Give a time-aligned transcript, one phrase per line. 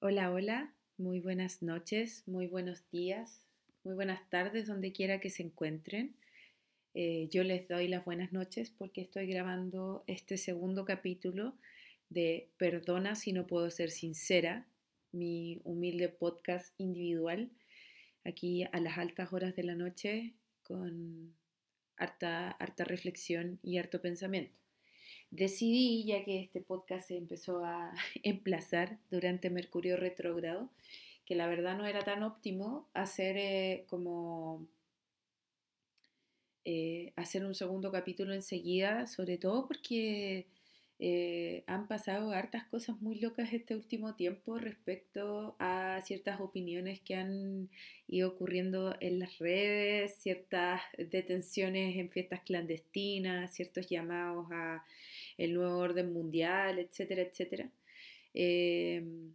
[0.00, 3.44] Hola, hola, muy buenas noches, muy buenos días,
[3.82, 6.14] muy buenas tardes, donde quiera que se encuentren.
[6.94, 11.58] Eh, yo les doy las buenas noches porque estoy grabando este segundo capítulo
[12.10, 14.68] de Perdona si no puedo ser sincera,
[15.10, 17.50] mi humilde podcast individual,
[18.24, 21.34] aquí a las altas horas de la noche con
[21.96, 24.67] harta, harta reflexión y harto pensamiento
[25.30, 27.92] decidí, ya que este podcast se empezó a
[28.22, 30.70] emplazar durante Mercurio retrógrado,
[31.24, 34.66] que la verdad no era tan óptimo hacer eh, como
[36.64, 40.46] eh, hacer un segundo capítulo enseguida, sobre todo porque
[41.00, 47.14] eh, han pasado hartas cosas muy locas este último tiempo respecto a ciertas opiniones que
[47.14, 47.70] han
[48.08, 54.84] ido ocurriendo en las redes, ciertas detenciones en fiestas clandestinas, ciertos llamados a
[55.38, 57.70] el nuevo orden mundial, etcétera, etcétera.
[58.34, 59.34] Em,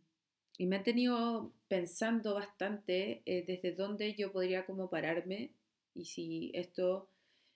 [0.57, 5.51] y me ha tenido pensando bastante eh, desde dónde yo podría como pararme
[5.95, 7.07] y si esto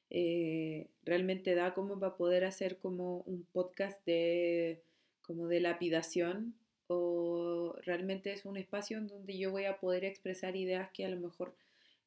[0.10, 4.82] eh, realmente da como para poder hacer como un podcast de
[5.22, 6.56] como de lapidación
[6.88, 11.10] o realmente es un espacio en donde yo voy a poder expresar ideas que a
[11.10, 11.54] lo mejor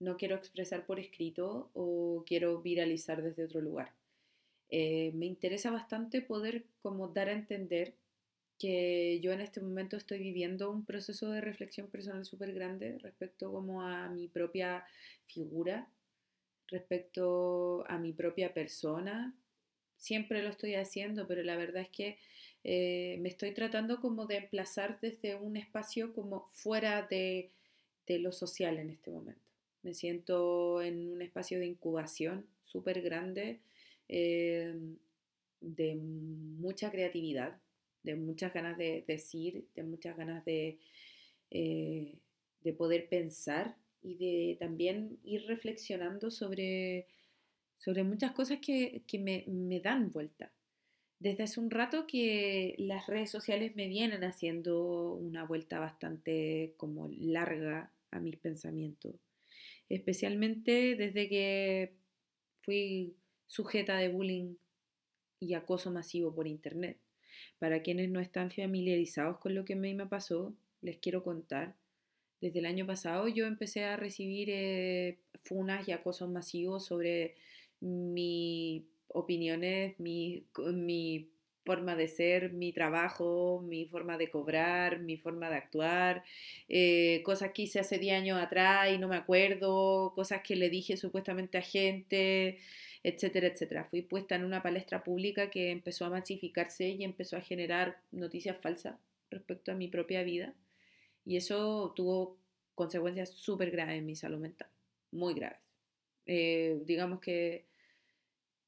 [0.00, 3.92] no quiero expresar por escrito o quiero viralizar desde otro lugar.
[4.70, 7.94] Eh, me interesa bastante poder como dar a entender
[8.58, 13.50] que yo en este momento estoy viviendo un proceso de reflexión personal súper grande respecto
[13.50, 14.84] como a mi propia
[15.26, 15.88] figura,
[16.68, 19.34] respecto a mi propia persona.
[19.96, 22.18] Siempre lo estoy haciendo, pero la verdad es que
[22.62, 27.50] eh, me estoy tratando como de emplazar desde un espacio como fuera de,
[28.06, 29.40] de lo social en este momento.
[29.82, 33.58] Me siento en un espacio de incubación súper grande
[34.12, 34.74] eh,
[35.60, 37.60] de mucha creatividad,
[38.02, 40.80] de muchas ganas de decir, de muchas ganas de,
[41.50, 42.18] eh,
[42.62, 47.06] de poder pensar y de también ir reflexionando sobre,
[47.76, 50.50] sobre muchas cosas que, que me, me, dan vuelta.
[51.20, 57.08] Desde hace un rato que las redes sociales me vienen haciendo una vuelta bastante como
[57.10, 59.14] larga a mis pensamientos,
[59.88, 61.94] especialmente desde que
[62.62, 63.14] fui
[63.50, 64.54] sujeta de bullying
[65.40, 66.98] y acoso masivo por Internet.
[67.58, 71.74] Para quienes no están familiarizados con lo que a mí me pasó, les quiero contar.
[72.40, 77.34] Desde el año pasado yo empecé a recibir eh, funas y acosos masivos sobre
[77.80, 80.46] mis opiniones, mi,
[81.64, 86.24] forma de ser, mi trabajo, mi forma de cobrar, mi forma de actuar,
[86.68, 90.70] eh, cosas que hice hace 10 años atrás y no me acuerdo, cosas que le
[90.70, 92.58] dije supuestamente a gente,
[93.02, 93.84] etcétera, etcétera.
[93.84, 98.58] Fui puesta en una palestra pública que empezó a masificarse y empezó a generar noticias
[98.58, 98.96] falsas
[99.30, 100.54] respecto a mi propia vida.
[101.24, 102.36] Y eso tuvo
[102.74, 104.68] consecuencias súper graves en mi salud mental,
[105.12, 105.60] muy graves.
[106.26, 107.64] Eh, digamos que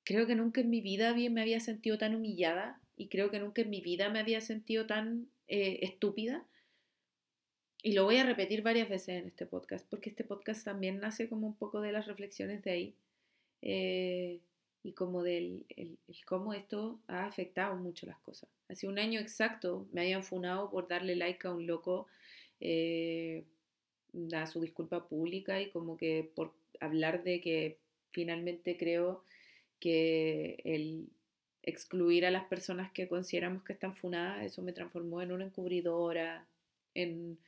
[0.04, 3.62] creo que nunca en mi vida me había sentido tan humillada y creo que nunca
[3.62, 6.46] en mi vida me había sentido tan eh, estúpida.
[7.82, 11.28] Y lo voy a repetir varias veces en este podcast, porque este podcast también nace
[11.28, 12.94] como un poco de las reflexiones de ahí.
[13.62, 14.40] Eh,
[14.84, 15.96] y como del el,
[16.26, 18.48] cómo esto ha afectado mucho las cosas.
[18.68, 22.08] Hace un año exacto me habían funado por darle like a un loco
[22.60, 23.44] eh,
[24.34, 27.78] a su disculpa pública y como que por hablar de que
[28.10, 29.24] finalmente creo
[29.78, 31.08] que el
[31.62, 36.44] excluir a las personas que consideramos que están funadas, eso me transformó en una encubridora,
[36.94, 37.38] en,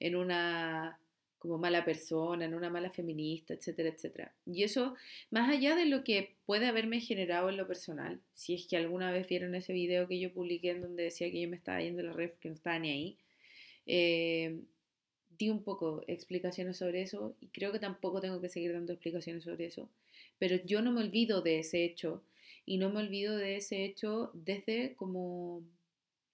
[0.00, 0.98] en una
[1.38, 4.34] como mala persona, en una mala feminista, etcétera, etcétera.
[4.44, 4.94] Y eso,
[5.30, 9.12] más allá de lo que puede haberme generado en lo personal, si es que alguna
[9.12, 12.02] vez vieron ese video que yo publiqué en donde decía que yo me estaba yendo
[12.02, 13.18] a la red que no estaba ni ahí,
[13.86, 14.60] eh,
[15.38, 19.44] di un poco explicaciones sobre eso y creo que tampoco tengo que seguir dando explicaciones
[19.44, 19.88] sobre eso,
[20.38, 22.24] pero yo no me olvido de ese hecho
[22.66, 25.62] y no me olvido de ese hecho desde como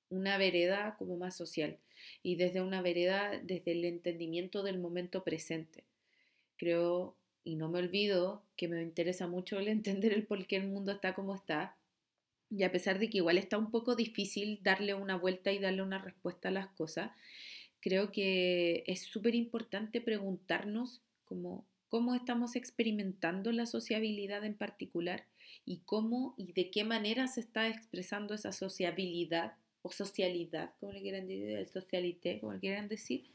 [0.09, 1.79] una vereda como más social
[2.23, 5.85] y desde una vereda, desde el entendimiento del momento presente.
[6.57, 9.69] Creo, y no me olvido, que me interesa mucho el
[10.09, 11.77] entender el por qué el mundo está como está.
[12.51, 15.83] Y a pesar de que igual está un poco difícil darle una vuelta y darle
[15.83, 17.11] una respuesta a las cosas,
[17.81, 25.27] creo que es súper importante preguntarnos cómo, cómo estamos experimentando la sociabilidad en particular
[25.67, 31.03] y cómo y de qué manera se está expresando esa sociabilidad o socialidad, como le
[31.03, 33.27] quieran decir, el socialité, como le quieran decir,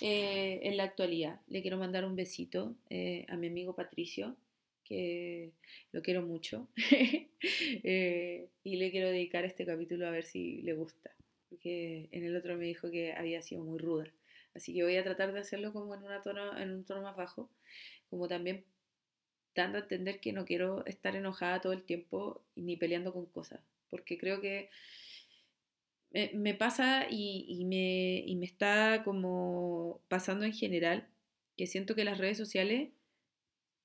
[0.00, 1.40] eh, en la actualidad.
[1.46, 4.36] Le quiero mandar un besito eh, a mi amigo Patricio,
[4.84, 5.52] que
[5.92, 6.66] lo quiero mucho,
[7.84, 11.10] eh, y le quiero dedicar este capítulo a ver si le gusta.
[11.48, 14.12] porque en el otro me dijo que había sido muy ruda.
[14.54, 17.14] Así que voy a tratar de hacerlo como en, una tono, en un tono más
[17.14, 17.48] bajo,
[18.10, 18.64] como también
[19.54, 23.60] dando a entender que no quiero estar enojada todo el tiempo ni peleando con cosas,
[23.88, 24.68] porque creo que
[26.12, 31.08] me, pasa y, me, y me está como pasando en general,
[31.56, 32.90] que siento que las redes sociales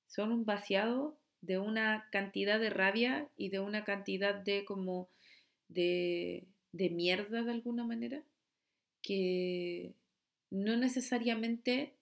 [0.06, 5.08] son un vaciado de una cantidad de rabia y de una cantidad de como
[5.68, 8.22] de, de mierda de alguna manera
[9.02, 9.94] que
[10.50, 11.94] no necesariamente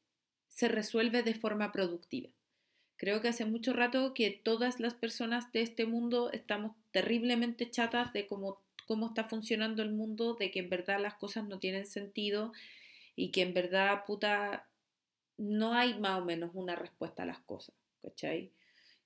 [0.48, 2.30] se resuelve de forma productiva.
[2.96, 8.12] Creo que hace mucho rato que todas las personas de este mundo estamos terriblemente chatas
[8.14, 11.86] de cómo, cómo está funcionando el mundo, de que en verdad las cosas no tienen
[11.86, 12.52] sentido
[13.14, 14.68] y que en verdad, puta,
[15.38, 18.52] no hay más o menos una respuesta a las cosas, ¿cachai?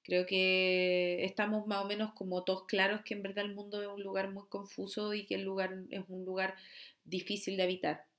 [0.02, 3.88] Creo que estamos más o menos como todos claros que en verdad el mundo es
[3.88, 6.54] un lugar muy confuso y que el lugar es un lugar
[7.04, 8.10] difícil de habitar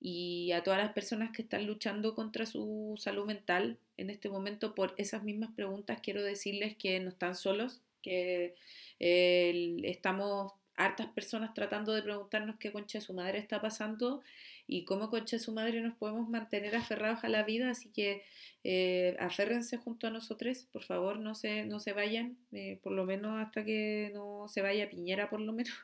[0.00, 4.74] y a todas las personas que están luchando contra su salud mental en este momento
[4.74, 8.54] por esas mismas preguntas, quiero decirles que no están solos, que
[9.00, 14.22] estamos hartas personas tratando de preguntarnos qué concha de su madre está pasando
[14.68, 18.22] y cómo concha de su madre nos podemos mantener aferrados a la vida, así que
[18.62, 23.04] eh, aférrense junto a nosotros, por favor, no se, no se vayan, eh, por lo
[23.04, 25.74] menos hasta que no se vaya Piñera, por lo menos.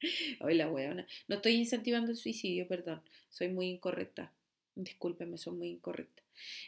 [0.40, 1.06] Hoy la weona.
[1.26, 3.02] No estoy incentivando el suicidio, perdón.
[3.30, 4.32] Soy muy incorrecta.
[4.76, 6.22] Discúlpeme, soy muy incorrecta.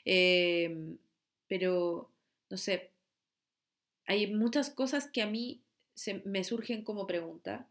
[0.04, 0.98] Em,
[1.46, 2.10] pero,
[2.50, 2.90] no sé,
[4.06, 5.60] hay muchas cosas que a mí
[5.94, 7.68] se, me surgen como pregunta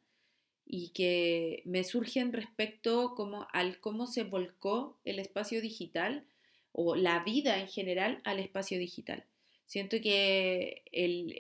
[0.66, 6.26] y que me surgen respecto como al cómo se volcó el espacio digital
[6.72, 9.26] o la vida en general al espacio digital.
[9.66, 10.84] Siento que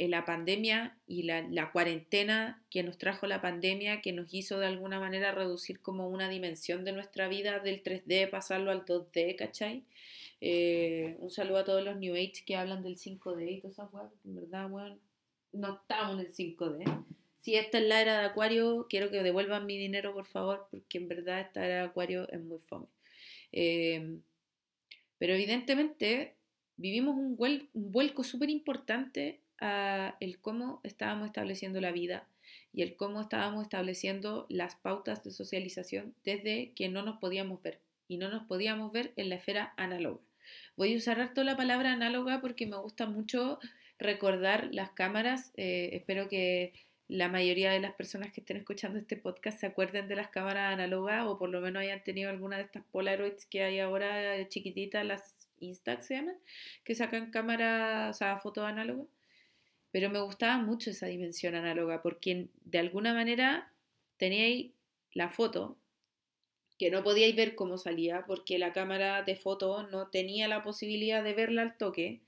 [0.09, 5.01] la pandemia y la, cuarentena que nos trajo la pandemia, que nos hizo de alguna
[5.01, 9.83] manera reducir como una dimensión de nuestra vida del 3D, pasarlo al 2D, ¿cachai?
[10.39, 13.89] Eh, un saludo a todos los New Age que hablan del 5D y todas
[14.23, 14.97] en verdad, bueno,
[15.53, 17.05] no estamos en el 5D.
[17.39, 20.99] Si esta es la era de Acuario, quiero que devuelvan mi dinero, por favor, porque
[20.99, 22.87] en verdad esta era de Acuario es muy fome.
[23.51, 24.19] Eh,
[25.17, 26.35] pero evidentemente
[26.77, 27.37] vivimos un,
[27.73, 32.27] vuelco súper importante a el cómo estábamos estableciendo la vida
[32.73, 37.79] y el cómo estábamos estableciendo las pautas de socialización desde que no nos podíamos ver
[38.07, 40.21] y no nos podíamos ver en la esfera análoga.
[40.75, 43.59] Voy a usar harto la palabra análoga porque me gusta mucho
[44.01, 45.51] recordar las cámaras.
[45.55, 46.73] Eh, espero que
[47.07, 50.73] la mayoría de las personas que estén escuchando este podcast se acuerden de las cámaras
[50.73, 55.05] análogas o por lo menos hayan tenido alguna de estas Polaroids que hay ahora chiquititas,
[55.05, 56.37] las Instax se llaman,
[56.83, 59.05] que sacan cámara, o sea, foto análoga.
[59.91, 63.71] Pero me gustaba mucho esa dimensión análoga, porque de alguna manera
[64.17, 64.71] teníais
[65.13, 65.77] la foto,
[66.79, 71.23] que no podíais ver cómo salía, porque la cámara de foto no tenía la posibilidad
[71.23, 72.21] de verla al toque,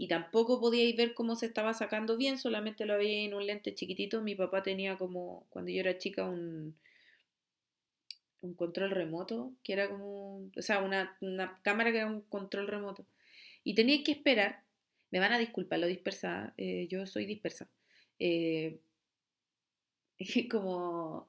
[0.00, 3.74] y tampoco podíais ver cómo se estaba sacando bien, solamente lo veía en un lente
[3.74, 4.22] chiquitito.
[4.22, 6.74] Mi papá tenía como, cuando yo era chica, un,
[8.40, 11.18] un control remoto, que era como, o sea, una,
[11.60, 13.04] cámara que era un control remoto.
[13.62, 14.62] Y tenía que esperar,
[15.10, 17.68] me van a disculpar lo dispersa, eh, yo soy dispersa.
[18.18, 18.80] Eh,
[20.50, 21.28] como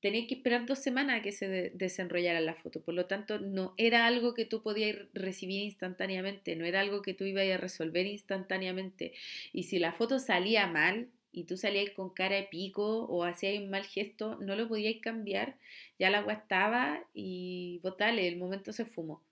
[0.00, 3.74] tenía que esperar dos semanas a que se desenrollara la foto, por lo tanto no
[3.76, 8.06] era algo que tú podías recibir instantáneamente, no era algo que tú ibas a resolver
[8.06, 9.12] instantáneamente.
[9.52, 13.58] Y si la foto salía mal, y tú salías con cara de pico o hacías
[13.60, 15.56] un mal gesto, no lo podías cambiar,
[15.98, 19.22] ya la agua estaba y vos el momento se fumó.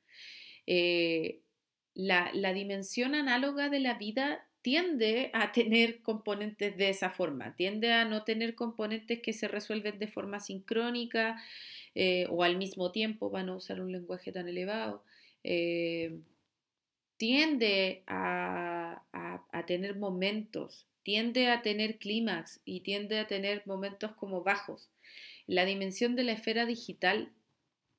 [0.67, 1.41] Eh,
[1.95, 7.93] la, la, dimensión análoga de la vida tiende a tener componentes de esa forma, tiende
[7.93, 11.41] a no tener componentes que se resuelven de forma sincrónica
[11.95, 15.05] eh, o al mismo tiempo, para no usar un lenguaje tan elevado.
[15.45, 16.19] Eh,
[17.17, 24.11] tiende a, a, a tener momentos tiende a tener clímax y tiende a tener momentos
[24.17, 24.91] como bajos.
[25.47, 27.31] La dimensión de la esfera digital,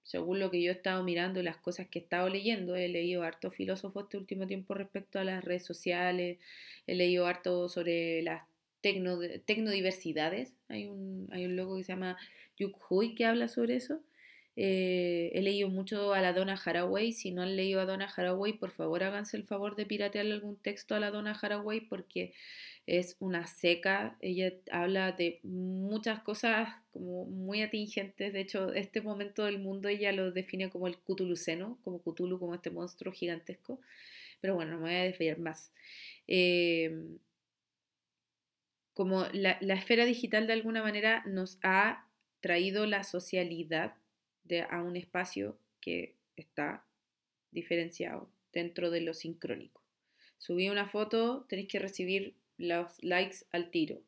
[0.08, 2.88] según lo que yo he estado mirando y las cosas que he estado leyendo, he
[2.88, 6.40] leído harto filósofo este último tiempo respecto a las redes sociales,
[6.88, 8.44] he leído harto sobre las
[8.80, 12.16] tecno, tecnodiversidades, hay un, hay un logo que se llama
[12.58, 14.00] Yuk Hui que habla sobre eso.
[14.60, 17.14] Eh, he leído mucho a la Donna Haraway.
[17.14, 20.58] Si no han leído a Donna Haraway, por favor háganse el favor de piratearle algún
[20.58, 22.34] texto a la Donna Haraway porque
[22.88, 29.44] es una seca, ella habla de muchas cosas como muy atingentes, de hecho este momento
[29.44, 33.82] del mundo ella lo define como el Cthulhuceno, como Cthulhu, como este monstruo gigantesco,
[34.40, 35.74] pero bueno, no me voy a desviar más.
[36.28, 37.20] Em,
[38.94, 42.08] como la, la, esfera digital de alguna manera nos ha
[42.42, 43.96] traído la socialidad
[44.48, 46.86] de, a un espacio que está
[47.51, 49.82] diferenciado dentro de lo sincrónico.
[50.38, 54.01] Subí una foto, tenéis que recibir los likes al tiro.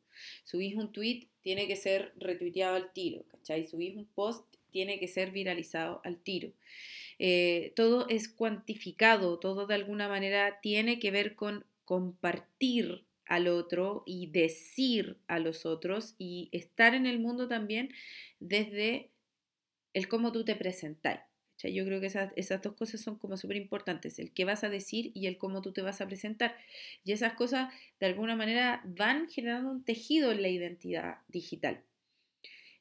[0.44, 3.66] Subís un tweet, tiene que ser retuiteado al tiro, ¿cachai?
[3.66, 6.52] Subís un post, tiene que ser viralizado al tiro.
[7.18, 14.02] Eh, todo es cuantificado, todo de alguna manera tiene que ver con compartir al otro
[14.06, 17.92] y decir a los otros y estar en el mundo también
[18.40, 19.10] desde
[19.94, 21.20] el cómo tú te presentáis.
[21.62, 25.10] yo creo que esas, dos cosas son como súper importantes, el qué vas a decir
[25.14, 26.56] y el cómo tú te vas a presentar.
[27.04, 31.82] Y esas cosas de alguna manera van generando un tejido en la identidad digital.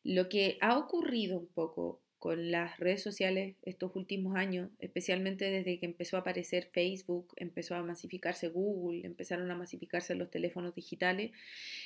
[0.04, 5.80] Lo que ha ocurrido un poco con las redes sociales estos últimos años, especialmente desde
[5.80, 11.32] que empezó a aparecer Facebook, empezó a masificarse Google, empezaron a masificarse los teléfonos digitales,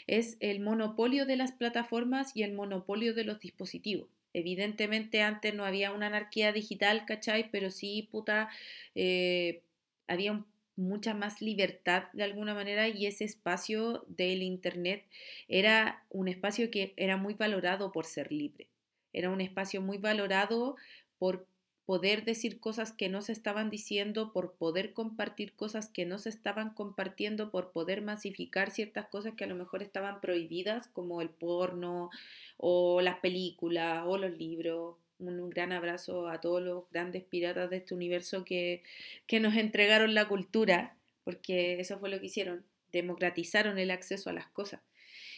[0.07, 4.09] es el monopolio de las plataformas y el monopolio de los dispositivos.
[4.33, 7.49] Evidentemente antes no había una anarquía digital, ¿cachai?
[7.51, 8.49] Pero sí, puta,
[8.95, 9.61] eh,
[10.07, 10.43] había
[10.75, 15.05] mucha más libertad de alguna manera y ese espacio del Internet
[15.47, 18.67] era un espacio que era muy valorado por ser libre.
[19.13, 20.75] Era un espacio muy valorado
[21.19, 21.47] por
[21.85, 26.29] poder decir cosas que no se estaban diciendo, por poder compartir cosas que no se
[26.29, 31.29] estaban compartiendo, por poder masificar ciertas cosas que a lo mejor estaban prohibidas, como el
[31.29, 32.09] porno
[32.57, 34.95] o las películas o los libros.
[35.19, 38.83] Un, gran abrazo a todos los grandes piratas de este universo que,
[39.27, 44.33] que nos entregaron la cultura, porque eso fue lo que hicieron, democratizaron el acceso a
[44.33, 44.81] las cosas.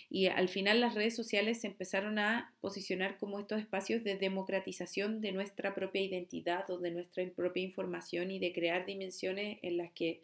[0.09, 5.21] Y al final las redes sociales se empezaron a posicionar como estos espacios de democratización
[5.21, 9.91] de nuestra propia identidad o de nuestra propia información y de crear dimensiones en las
[9.91, 10.21] que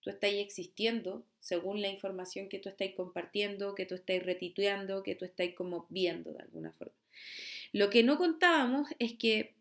[0.00, 5.14] tú estás existiendo según la información que tú estás compartiendo, que tú estás retituando, que
[5.14, 6.94] tú estás como viendo de alguna forma.
[7.72, 9.57] Lo que no contábamos es que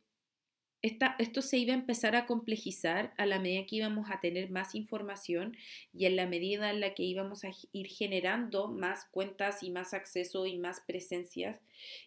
[1.20, 4.75] esto se iba a empezar a complejizar a la medida que íbamos a tener más
[4.75, 5.58] información
[5.94, 9.94] y en la medida en la que íbamos a ir generando más cuentas y más
[9.94, 11.60] acceso y más presencias.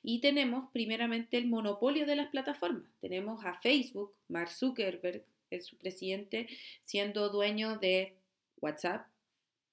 [0.02, 2.88] Y tenemos primeramente el monopolio de las plataformas.
[3.00, 6.48] Tenemos a Facebook, Mark Zuckerberg, el, su presidente,
[6.82, 8.14] siendo dueño de
[8.60, 9.06] WhatsApp,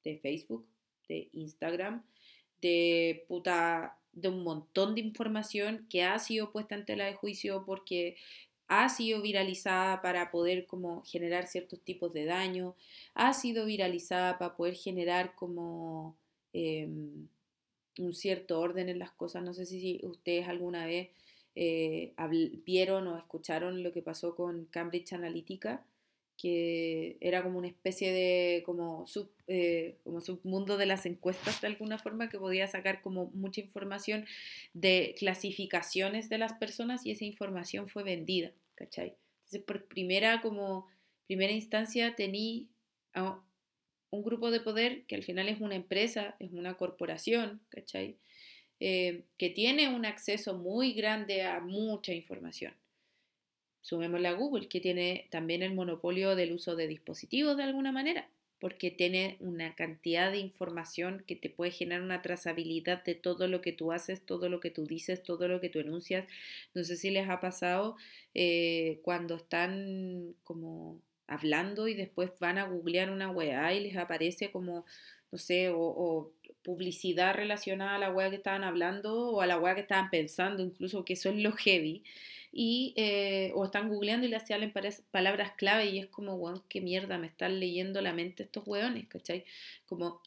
[0.04, 0.66] de Facebook,
[1.08, 2.04] de Instagram,
[2.62, 7.64] de puta de un montón de información que ha sido puesta en tela de juicio
[7.66, 8.18] porque
[8.68, 12.76] ha sido viralizada para poder como generar ciertos tipos de daño,
[13.14, 16.16] ha sido viralizada para poder generar como
[16.54, 17.28] em,
[18.00, 19.44] un cierto orden en las cosas.
[19.44, 21.10] No sé si ustedes alguna vez
[21.56, 22.14] eh,
[22.66, 25.84] vieron o escucharon lo que pasó con Cambridge Analytica,
[26.38, 31.68] que era como una especie de como, sub, eh, como submundo de las encuestas de
[31.68, 34.26] alguna forma que podía sacar como mucha información
[34.74, 39.16] de clasificaciones de las personas y esa información fue vendida, ¿cachai?
[39.40, 40.88] Entonces por primera como
[41.26, 42.70] primera instancia tení
[43.14, 43.42] a
[44.12, 48.18] un grupo de poder que al final es una empresa, es una corporación, ¿cachai?
[48.80, 52.76] Eh, que tiene un acceso muy grande a mucha información
[53.88, 58.28] Sumémosle a Google, que tiene también el monopolio del uso de dispositivos de alguna manera,
[58.60, 63.62] porque tiene una cantidad de información que te puede generar una trazabilidad de todo lo
[63.62, 66.28] que tú haces, todo lo que tú dices, todo lo que tú enuncias.
[66.74, 67.96] No sé si les ha pasado
[68.34, 74.52] eh, cuando están como hablando y después van a googlear una weá y les aparece
[74.52, 74.86] como,
[75.32, 79.76] no sé, o, publicidad relacionada a la weá que estaban hablando o a la weá
[79.76, 82.04] que estaban pensando, incluso que eso es lo heavy
[82.52, 84.74] y, eh, o están googleando y le salen
[85.12, 89.08] palabras clave y es como, weón, qué mierda, me están leyendo la mente estos weones,
[89.08, 89.46] ¿cachai?
[89.86, 90.22] Como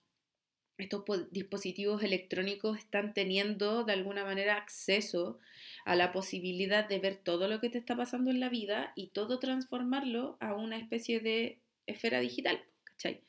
[0.78, 5.38] estos dispositivos electrónicos están teniendo de alguna manera acceso
[5.84, 9.08] a la posibilidad de ver todo lo que te está pasando en la vida y
[9.08, 13.22] todo transformarlo a una especie de esfera digital, ¿cachai?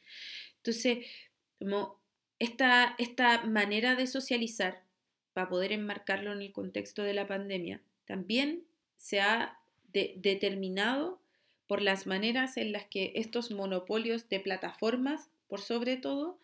[0.58, 1.06] Entonces,
[1.60, 2.00] como
[2.40, 4.84] esta, esta manera de socializar,
[5.34, 8.66] para poder enmarcarlo en el contexto de la pandemia, también
[9.02, 9.58] se ha
[9.92, 11.20] determinado
[11.68, 16.38] por las maneras en las que estos monopolios de plataformas, por sobre todo,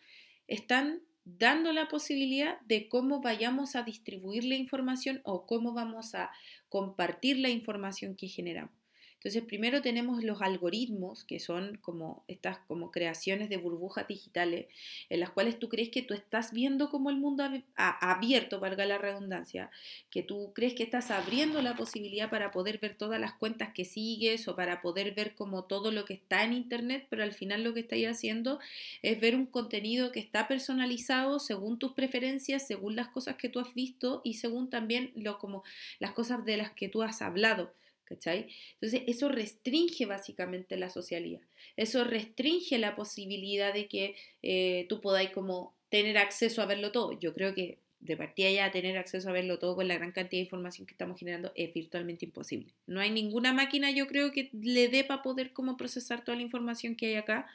[0.48, 6.32] están dando la posibilidad de cómo vayamos a distribuir la información o cómo vamos a
[6.68, 8.77] compartir la información que generamos.
[9.18, 14.68] Entonces, primero tenemos los algoritmos, que son como estas como creaciones de burbujas digitales,
[15.10, 17.44] en las cuales tú crees que tú estás viendo como el mundo
[17.76, 19.72] abierto, valga la redundancia,
[20.12, 23.86] que tú crees que estás abriendo la posibilidad para poder ver todas las cuentas que
[23.86, 27.64] sigues o para poder ver como todo lo que está en internet, pero al final
[27.64, 28.60] lo que estáis haciendo
[29.02, 33.60] es ver un contenido que está personalizado según tus preferencias, según las cosas que tú
[33.60, 35.64] has visto y según también lo como
[36.00, 37.74] las cosas de las que tú has hablado.
[38.08, 38.48] ¿Cachai?
[38.76, 41.42] Entonces, eso restringe básicamente la socialidad.
[41.76, 47.20] Eso restringe la posibilidad de que eh, tú podáis como tener acceso a verlo todo.
[47.20, 50.40] Yo creo que de partida ya tener acceso a verlo todo con la gran cantidad
[50.40, 52.74] de información que estamos generando es virtualmente imposible.
[52.86, 56.44] No hay ninguna máquina, yo creo, que le dé para poder como procesar toda la
[56.44, 57.48] información que hay acá,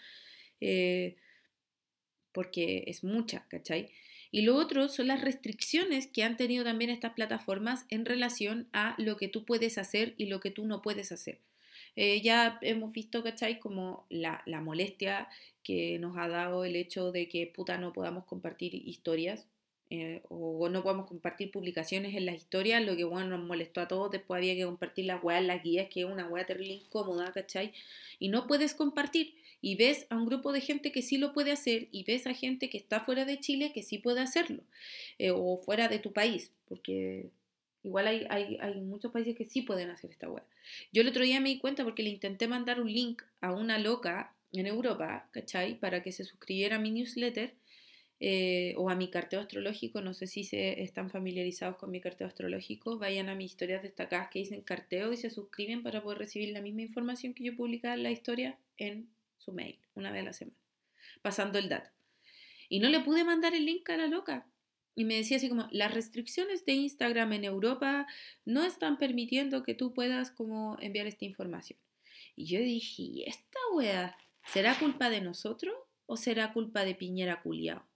[0.60, 1.16] eh,
[2.32, 3.90] porque es mucha, ¿cachai?
[4.32, 8.94] Y lo otro son las restricciones que han tenido también estas plataformas en relación a
[8.96, 11.38] lo que tú puedes hacer y lo que tú no puedes hacer.
[11.96, 13.60] Eh, ya hemos visto, ¿cachai?
[13.60, 15.28] Como la, molestia
[15.62, 19.46] que nos ha dado el hecho de que puta no podamos compartir historias
[19.90, 23.88] eh, o no podamos compartir publicaciones en las historias, lo que bueno nos molestó a
[23.88, 27.30] todos, después había que compartir las weas, las guías, que es una wea terrible incómoda,
[27.32, 27.74] ¿cachai?
[28.18, 31.52] Y no puedes compartir y ves a un grupo de gente que sí lo puede
[31.52, 34.64] hacer y ves a gente que está fuera de Chile que sí puede hacerlo
[35.18, 37.30] eh, o fuera de tu país, porque
[37.84, 40.42] igual hay, hay, hay, muchos países que sí pueden hacer esta web.
[40.92, 43.78] Yo el otro día me di cuenta porque le intenté mandar un link a una
[43.78, 45.78] loca en Europa, ¿cachai?
[45.78, 47.54] Para que se suscribiera a mi newsletter
[48.18, 52.98] eh, o a mi carteo astrológico, no sé si están familiarizados con mi carteo astrológico,
[52.98, 56.60] vayan a mis historias destacadas que dicen carteo y se suscriben para poder recibir la
[56.60, 59.08] misma información que yo publicaba en la historia en
[59.42, 60.58] su mail una vez a la semana,
[61.20, 61.90] pasando el dato.
[62.68, 64.46] Y no le pude mandar el link a la loca.
[64.94, 68.06] Y me decía así como, las restricciones de Instagram en Europa
[68.44, 71.78] no están permitiendo que tú puedas como enviar esta información.
[72.36, 74.16] Y yo dije, ¿y esta wea?
[74.46, 75.74] ¿Será culpa de nosotros
[76.06, 77.86] o será culpa de Piñera Culiao?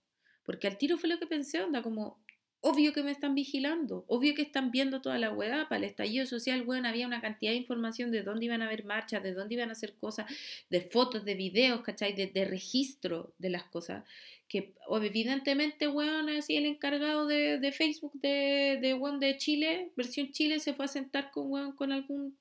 [0.43, 2.23] Porque al tiro fue lo que pensé, onda como,
[2.69, 5.69] Obvio que me están vigilando, obvio que están viendo toda la weá.
[5.69, 8.83] Para el estallido social, weón, había una cantidad de información de dónde iban a haber
[8.83, 10.25] marchas, de dónde iban a hacer cosas,
[10.69, 12.11] de fotos, de videos, ¿cachai?
[12.11, 14.03] De, registro de las cosas.
[14.49, 20.73] Que evidentemente, weón, así el encargado de, Facebook de, de, de Chile, versión Chile, se
[20.73, 22.37] fue a sentar con, weón, con algún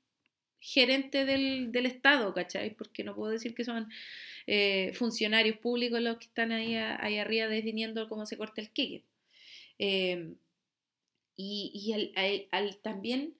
[0.58, 2.74] gerente del, del Estado, ¿cachai?
[2.74, 3.88] Porque no puedo decir que son
[4.48, 9.04] eh, funcionarios públicos los que están ahí, ahí arriba definiendo cómo se corta el queque.
[9.78, 10.36] Em,
[11.36, 11.94] y,
[12.82, 13.34] también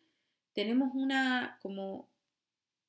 [0.53, 2.09] tenemos una como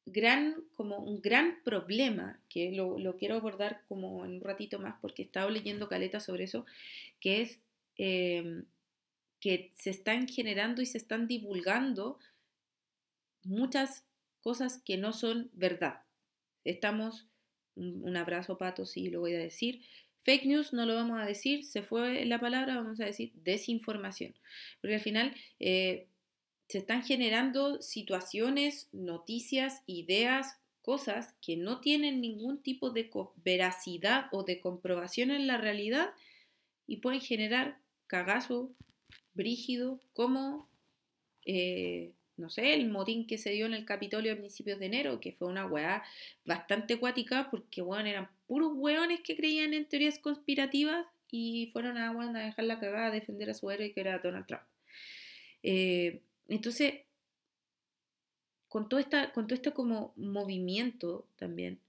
[0.05, 5.21] gran, como un gran problema, que lo, quiero abordar como en un ratito más porque
[5.21, 6.65] he estado leyendo caleta sobre eso,
[7.19, 7.59] que es
[7.97, 8.65] em,
[9.39, 12.19] que se están generando y se están divulgando
[13.43, 14.05] muchas
[14.41, 16.01] cosas que no son verdad.
[16.63, 17.27] Estamos,
[17.75, 19.83] un abrazo pato, sí, lo voy a decir,
[20.23, 24.35] Fake news no lo vamos a decir, se fue la palabra, vamos a decir desinformación.
[24.81, 26.07] Porque al final eh,
[26.67, 33.09] se están generando situaciones, noticias, ideas, cosas que no tienen ningún tipo de
[33.43, 36.11] veracidad o de comprobación en la realidad
[36.87, 38.71] y pueden generar cagazo,
[39.33, 40.69] brígido, como
[41.45, 45.19] eh, no sé, el motín que se dio en el Capitolio a principios de enero,
[45.19, 46.03] que fue una weá
[46.45, 52.11] bastante acuática, porque weón, eran puros weones que creían en teorías conspirativas y fueron a,
[52.11, 54.63] a dejar la cagada a defender a su héroe que era Donald Trump.
[55.63, 57.01] Eh, entonces,
[58.69, 61.79] con todo, esta, con este como movimiento también,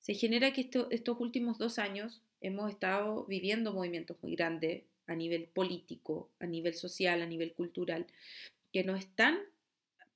[0.00, 5.44] se genera que estos últimos dos años hemos estado viviendo movimientos muy grandes a nivel
[5.44, 8.06] político, a nivel social, a nivel cultural,
[8.72, 9.38] que nos están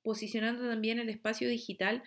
[0.03, 2.03] posicionando también el espacio digital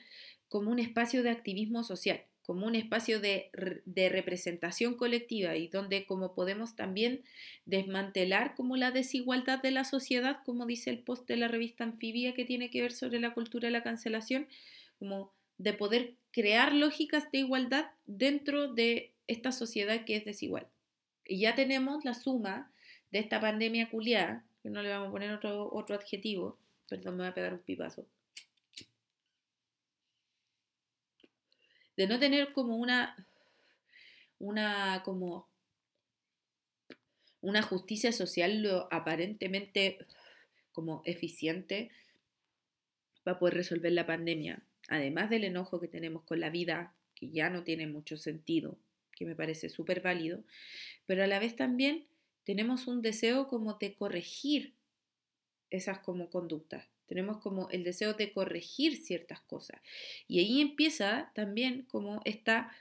[0.49, 3.51] como un espacio de activismo social, como un espacio de,
[3.85, 7.23] representación colectiva y donde como podemos también
[7.65, 12.35] desmantelar como la desigualdad de la sociedad, como dice el post de la revista Anfibia
[12.35, 14.47] que tiene que ver sobre la cultura de la cancelación,
[15.01, 20.69] como de poder crear lógicas de igualdad dentro de esta sociedad que es desigual.
[21.27, 22.71] Y ya tenemos la suma
[23.11, 27.23] de esta pandemia culiada, que no le vamos a poner otro, otro adjetivo, Perdón, me
[27.23, 28.07] voy a pegar un pipazo.
[31.97, 33.27] De no tener como una.
[34.39, 35.49] Una como.
[37.41, 39.99] Una justicia social aparentemente
[40.73, 41.91] como eficiente
[43.23, 44.63] para poder resolver la pandemia.
[44.89, 48.77] Además del enojo que tenemos con la vida, que ya no tiene mucho sentido,
[49.13, 50.45] que me parece súper válido,
[51.07, 52.07] pero a la vez también
[52.45, 54.75] tenemos un deseo como de corregir
[55.71, 59.81] esas como conductas, tenemos como el deseo de corregir ciertas cosas.
[60.29, 62.73] Y ahí empieza también como esta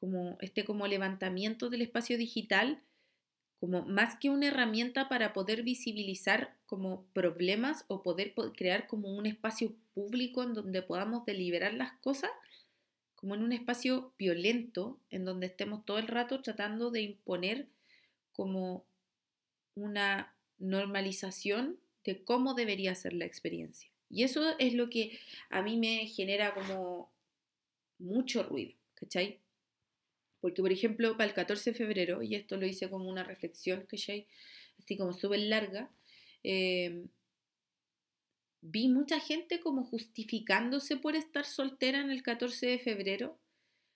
[0.00, 2.80] como este como levantamiento del espacio digital
[3.60, 9.26] como más que una herramienta para poder visibilizar como problemas o poder crear como un
[9.26, 12.30] espacio público en donde podamos deliberar las cosas,
[13.16, 17.66] como en un espacio violento, en donde estemos todo el rato tratando de imponer
[18.32, 18.84] como
[19.74, 23.90] una normalización de cómo debería ser la experiencia.
[24.10, 25.18] Y eso es lo que
[25.50, 27.10] a mí me genera como
[27.98, 29.40] mucho ruido, ¿cachai?
[30.40, 33.86] Porque, por ejemplo, para el 14 de febrero, y esto lo hice como una reflexión,
[33.86, 34.26] que
[34.78, 35.90] Así como súper larga,
[36.44, 37.08] em,
[38.60, 43.36] vi mucha gente como justificándose por estar soltera en el 14 de febrero,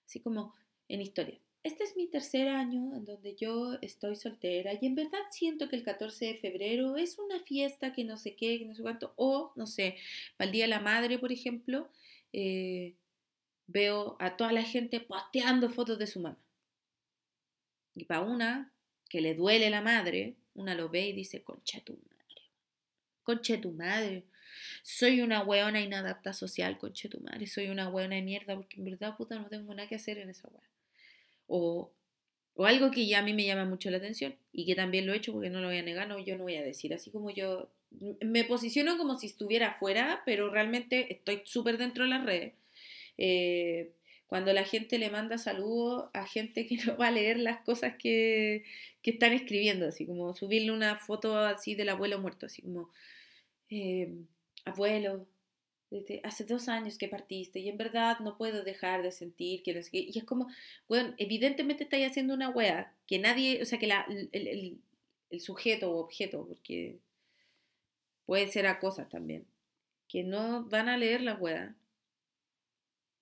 [0.05, 0.53] así como
[0.89, 1.39] en historia.
[1.63, 5.77] Este es mi tercer año en donde yo estoy soltera y en verdad siento que
[5.77, 9.13] el 14 de febrero es una fiesta que no sé qué, que no sé cuánto,
[9.15, 9.95] o no sé,
[10.35, 11.89] para el Día de la Madre, por ejemplo,
[12.33, 12.95] eh,
[13.67, 16.37] veo a toda la gente posteando fotos de su mamá.
[17.95, 18.73] Y para una
[19.09, 22.41] que le duele la madre, una lo ve y dice, concha tu madre,
[23.23, 24.25] concha tu madre.
[24.81, 27.47] Soy una weona inadapta social, concha tu madre.
[27.47, 30.29] Soy una weona de mierda porque en verdad, puta, no tengo nada que hacer en
[30.29, 30.72] esa weona.
[31.55, 31.91] O,
[32.55, 35.13] o algo que ya a mí me llama mucho la atención y que también lo
[35.13, 36.93] he hecho porque no lo voy a negar, no, yo no voy a decir.
[36.95, 37.69] Así como yo
[38.21, 42.53] me posiciono como si estuviera afuera, pero realmente estoy súper dentro de las redes.
[43.19, 43.91] Eh,
[44.25, 47.95] cuando la gente le manda saludos a gente que no va a leer las cosas
[47.97, 48.63] que,
[49.03, 52.89] que están escribiendo, así como subirle una foto así del abuelo muerto, así como,
[53.69, 54.11] eh,
[54.65, 55.27] abuelo,
[56.23, 59.81] hace dos años que partiste y en verdad no puedo dejar de sentir que no
[59.81, 59.99] sé qué.
[59.99, 60.47] Y es como,
[60.87, 64.79] bueno, evidentemente estáis haciendo una wea que nadie, o sea, que la, el,
[65.29, 66.99] el, sujeto o objeto, porque
[68.25, 69.45] puede ser a cosas también,
[70.07, 71.75] que no van a leer la wea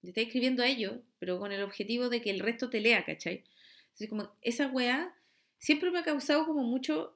[0.02, 3.44] le escribiendo a ellos, pero con el objetivo de que el resto te lea, ¿cachai?
[3.84, 5.16] Entonces, como esa weá
[5.60, 7.16] siempre me ha causado como mucho,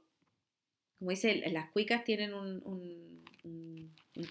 [0.99, 3.14] como dice, las cuicas tienen un,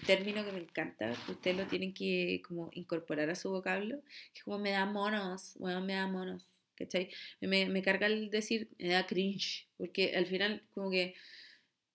[0.05, 4.01] término que me encanta, que ustedes lo tienen que como incorporar a su vocablo,
[4.33, 6.43] que es como me da monos, weá, me da monos,
[6.75, 7.09] ¿cachai?
[7.41, 11.15] Me, me carga el decir, me da cringe, porque al final como que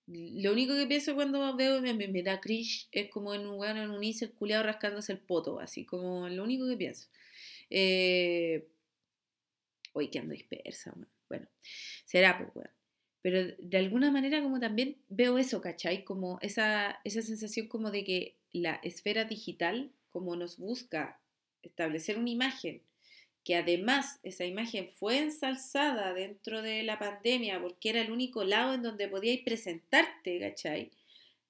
[0.06, 3.82] lo único que pienso cuando veo me, me, da cringe es como en un bueno,
[3.82, 7.08] en un incel culiado rascándose el poto, así como lo único que pienso.
[7.70, 8.66] Eh,
[9.92, 10.92] hoy que ando dispersa,
[11.28, 11.46] bueno,
[12.04, 12.70] será pues, bueno.
[13.22, 16.04] Pero de alguna manera como también veo eso, ¿cachai?
[16.04, 21.20] Como esa, esa sensación como de que la esfera digital como nos busca
[21.62, 22.82] establecer una imagen
[23.44, 28.74] que además esa imagen fue ensalzada dentro de la pandemia porque era el único lado
[28.74, 30.90] en donde podíais presentarte, ¿cachai?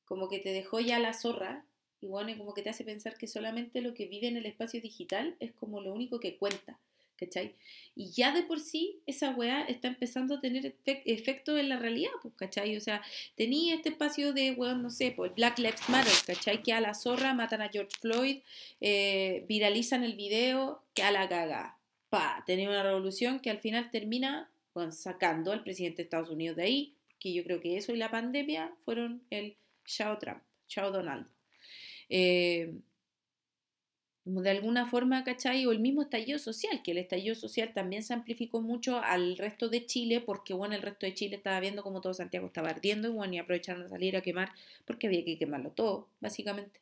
[0.05, 1.65] Como que te dejó ya la zorra
[2.01, 4.81] y bueno, como que te hace pensar que solamente lo que vive en el espacio
[4.81, 6.79] digital es como lo único que cuenta,
[7.21, 7.55] ¿cachai?
[7.95, 12.11] Y ya de por sí esa weá está empezando a tener efecto en la realidad,
[12.23, 12.77] pues, ¿cachai?
[12.77, 13.03] O sea,
[13.37, 16.63] tenía este espacio de, weón, no sé, pues Black Lives Matter, ¿cachai?
[16.63, 18.39] Que a la zorra matan a George Floyd,
[18.81, 21.77] eh, viralizan el video, que a la caga
[22.11, 24.51] pa, tenía una revolución que al final termina
[24.91, 28.11] sacando al presidente de Estados Unidos de ahí, que yo creo que eso y la
[28.11, 31.27] pandemia fueron el chao Trump, chao Donald.
[32.09, 32.75] Eh,
[34.25, 35.65] de alguna forma, ¿cachai?
[35.67, 39.69] O el mismo estallido social, que el estallido social también se amplificó mucho al resto
[39.69, 43.09] de Chile, porque bueno, el resto de Chile estaba viendo como todo Santiago estaba ardiendo
[43.09, 44.53] y bueno, y aprovecharon a salir a quemar,
[44.85, 46.81] porque había que quemarlo todo, básicamente.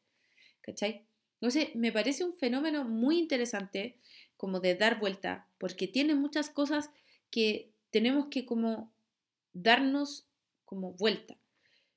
[0.62, 1.02] ¿Cachai?
[1.40, 3.94] Entonces, me parece un fenómeno muy interesante
[4.36, 6.90] como de dar vuelta, porque tiene muchas cosas
[7.30, 8.90] que tenemos que como
[9.52, 10.26] darnos
[10.64, 11.36] como vuelta.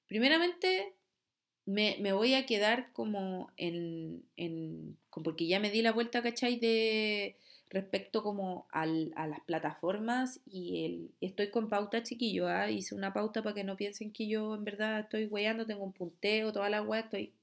[0.07, 0.93] Primeramente,
[1.65, 6.59] me, voy a quedar como en, en, porque ya me di la vuelta, ¿cachai?
[6.59, 7.37] De
[7.69, 12.69] respecto como al, a las plataformas y el, estoy con pauta chiquillo, ¿ah?
[12.69, 15.93] hice una pauta para que no piensen que yo en verdad estoy weyando, tengo un
[15.93, 17.33] punteo, toda la wea, estoy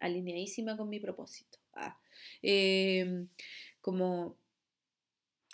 [0.00, 1.58] alineadísima con mi propósito.
[1.74, 1.98] ¿ah?
[2.42, 3.28] Em,
[3.80, 4.36] como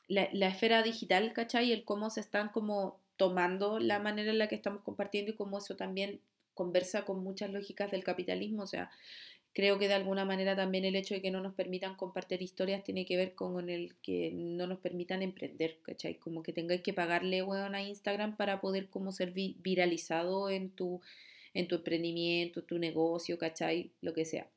[0.08, 1.72] la, esfera digital, ¿cachai?
[1.72, 5.58] El cómo se están como tomando la manera en la que estamos compartiendo y cómo
[5.58, 6.20] eso también
[6.54, 8.62] conversa con muchas lógicas del capitalismo.
[8.62, 8.90] O sea,
[9.54, 12.82] creo que de alguna manera también el hecho de que no nos permitan compartir historias
[12.82, 16.16] tiene que ver con el que no nos permitan emprender, ¿cachai?
[16.16, 21.00] Como que tengáis que pagarle, weón, a Instagram para poder como ser viralizado en tu,
[21.54, 23.92] en tu emprendimiento, tu negocio, ¿cachai?
[24.00, 24.50] Lo que sea.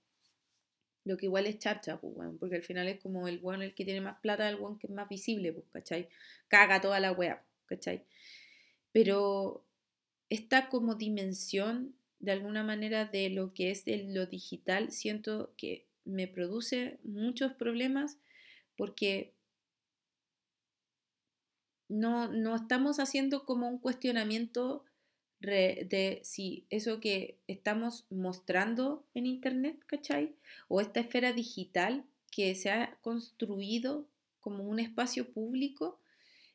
[1.05, 3.85] Lo que igual es chacha, pues, porque al final es como el weón el que
[3.85, 6.09] tiene más plata, el weón que es más visible, pues, ¿cachai?
[6.47, 8.03] Caga toda la wea, ¿cachai?
[8.91, 9.63] Pero
[10.29, 16.27] esta como dimensión de alguna manera de lo que es lo digital, siento que me
[16.27, 18.17] produce muchos problemas
[18.75, 19.33] porque
[21.89, 24.83] no, no estamos haciendo como un cuestionamiento
[25.39, 30.35] de si eso que estamos mostrando en Internet, ¿cachai?
[30.67, 34.07] O esta esfera digital que se ha construido
[34.39, 35.99] como un espacio público,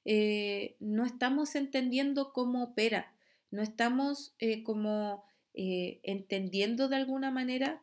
[0.04, 3.11] eh, no estamos entendiendo cómo opera,
[3.52, 7.82] no estamos eh, como eh, entendiendo de alguna manera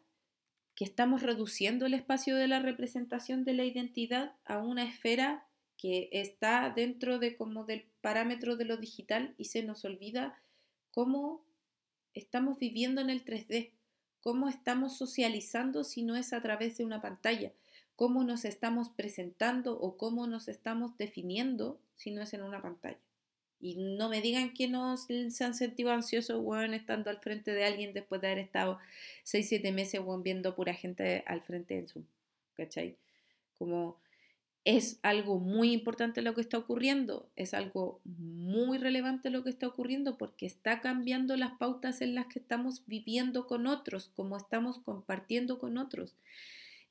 [0.76, 5.46] que estamos reduciendo el espacio de la representación de la identidad a una esfera
[5.78, 10.42] que está dentro de como del parámetro de lo digital y se nos olvida
[10.92, 11.46] cómo
[12.14, 13.72] estamos viviendo en el 3D,
[14.22, 17.54] cómo estamos socializando si no es a través de una pantalla,
[17.96, 23.00] cómo nos estamos presentando o cómo nos estamos definiendo si no es en una pantalla.
[23.62, 27.66] Y no me digan que no se han sentido ansiosos, weón, estando al frente de
[27.66, 28.80] alguien después de haber estado
[29.24, 32.06] 6, 7 meses, weón, viendo pura gente al frente en Zoom.
[32.56, 32.96] ¿Cachai?
[33.58, 33.98] Como
[34.66, 39.68] es algo muy importante lo que está ocurriendo, es algo muy relevante lo que está
[39.68, 44.80] ocurriendo porque está cambiando las pautas en las que estamos viviendo con otros, como estamos
[44.80, 46.16] compartiendo con otros.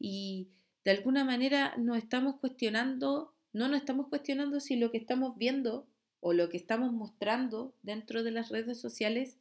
[0.01, 0.49] Y
[0.85, 5.87] de alguna manera nos estamos cuestionando, no nos estamos cuestionando si lo que estamos viendo
[6.21, 9.37] o lo que estamos mostrando dentro de las redes sociales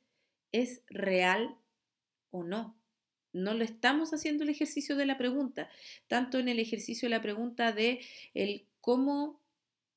[0.51, 1.55] es real
[2.31, 2.75] o no.
[3.33, 5.69] No lo estamos haciendo el ejercicio de la pregunta,
[6.07, 7.99] tanto en el ejercicio de la pregunta de
[8.33, 9.39] el cómo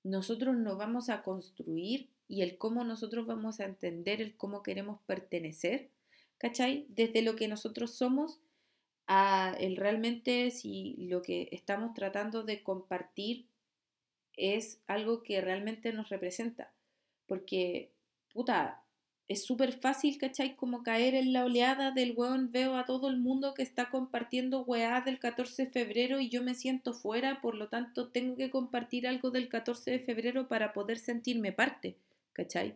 [0.02, 5.00] nosotros nos vamos a construir y el cómo nosotros vamos a entender el cómo queremos
[5.06, 5.90] pertenecer,
[6.38, 6.86] ¿cachai?
[6.88, 8.40] Desde lo que nosotros somos
[9.06, 13.46] a el realmente si lo que estamos tratando de compartir
[14.40, 16.72] es algo que realmente nos representa.
[17.26, 17.92] Porque,
[18.32, 18.82] puta,
[19.28, 20.56] es súper fácil, ¿cachai?
[20.56, 24.62] Como caer en la oleada del weón, veo a todo el mundo que está compartiendo
[24.62, 28.50] weá del 14 de febrero y yo me siento fuera, por lo tanto tengo que
[28.50, 31.96] compartir algo del 14 de febrero para poder sentirme parte,
[32.32, 32.74] ¿cachai?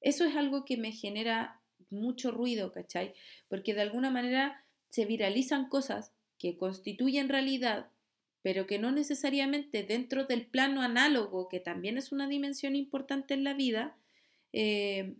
[0.00, 3.12] Eso es algo que me genera mucho ruido, ¿cachai?
[3.48, 7.90] Porque de alguna manera se viralizan cosas que constituyen realidad,
[8.42, 13.44] pero que no necesariamente dentro del plano análogo, que también es una dimensión importante en
[13.44, 13.96] la vida,
[14.52, 15.14] eh,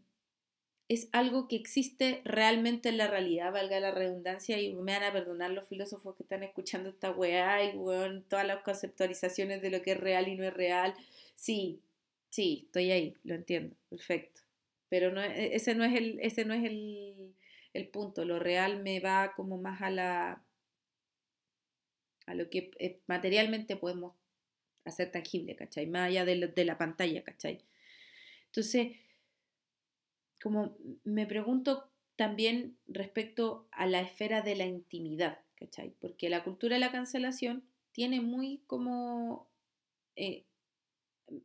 [0.88, 5.12] es algo que existe realmente en la realidad, valga la redundancia, y me van a
[5.12, 7.78] perdonar los filósofos que están escuchando esta weá y
[8.28, 10.94] todas las conceptualizaciones de lo que es real y no es real.
[11.36, 11.80] Sí,
[12.28, 14.40] sí, estoy ahí, lo entiendo, perfecto.
[14.88, 17.34] Pero no, e, ese no es el, ese no es el,
[17.72, 18.24] el punto.
[18.24, 20.42] Lo real me va como más a la
[22.30, 24.14] a lo que eh, materialmente podemos
[24.84, 25.86] hacer tangible, ¿cachai?
[25.86, 27.64] Más allá de, la pantalla, ¿cachai?
[28.46, 28.96] Entonces,
[30.40, 35.92] como me pregunto también respecto a la esfera de la intimidad, ¿cachai?
[36.00, 39.50] Porque la cultura de la cancelación tiene muy como
[40.14, 40.44] eh,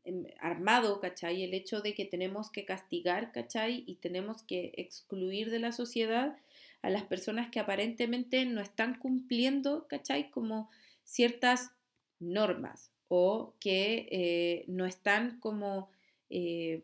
[0.03, 1.43] em, armado, ¿cachai?
[1.43, 3.83] El hecho de que tenemos que castigar, ¿cachai?
[3.87, 6.37] Y tenemos que excluir de la sociedad
[6.85, 10.29] a las personas que aparentemente no están cumpliendo, ¿cachai?
[10.29, 10.69] Como
[11.03, 11.71] ciertas
[12.19, 15.89] normas o que eh, no están como...
[16.29, 16.83] Eh,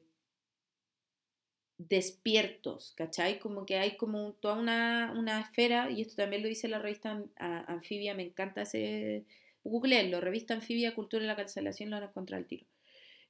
[1.90, 3.40] despiertos, ¿cachai?
[3.40, 7.24] Como que hay como toda una, una, esfera, y esto también lo dice la revista
[7.38, 9.26] Anfibia, me encanta ese...
[9.64, 12.66] Googleenlo, revista Anfibia, Cultura y la Cancelación, lo van a encontrar al tiro.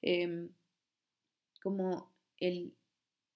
[0.01, 0.49] Em,
[1.61, 2.73] como el,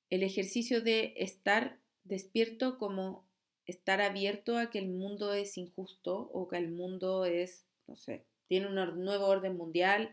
[0.09, 3.24] el ejercicio de estar despierto como
[3.65, 8.25] estar abierto a que el mundo es injusto o que el mundo es, no sé,
[8.47, 10.11] tiene un nuevo orden mundial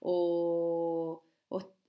[0.00, 1.22] o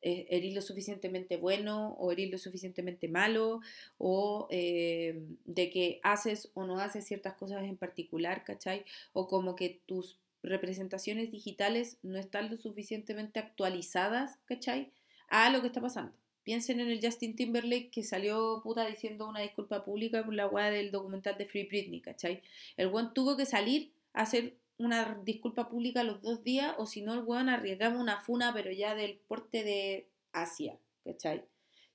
[0.02, 3.60] eh, eres lo suficientemente bueno o eres lo suficientemente malo
[3.98, 8.86] o eh, de que haces o no haces ciertas cosas en particular, ¿cachai?
[9.12, 14.93] O como que tus representaciones digitales no están lo suficientemente actualizadas, ¿cachai?
[15.28, 16.13] A lo que está pasando.
[16.43, 20.71] Piensen en el Justin Timberlake que salió puta diciendo una disculpa pública por la weá
[20.71, 22.41] del documental de Free Britney, ¿cachai?
[22.78, 27.02] El weón tuvo que salir a hacer una disculpa pública los dos días o si
[27.02, 31.43] no el weón arriesgamos una funa pero ya del porte de Asia, ¿cachai?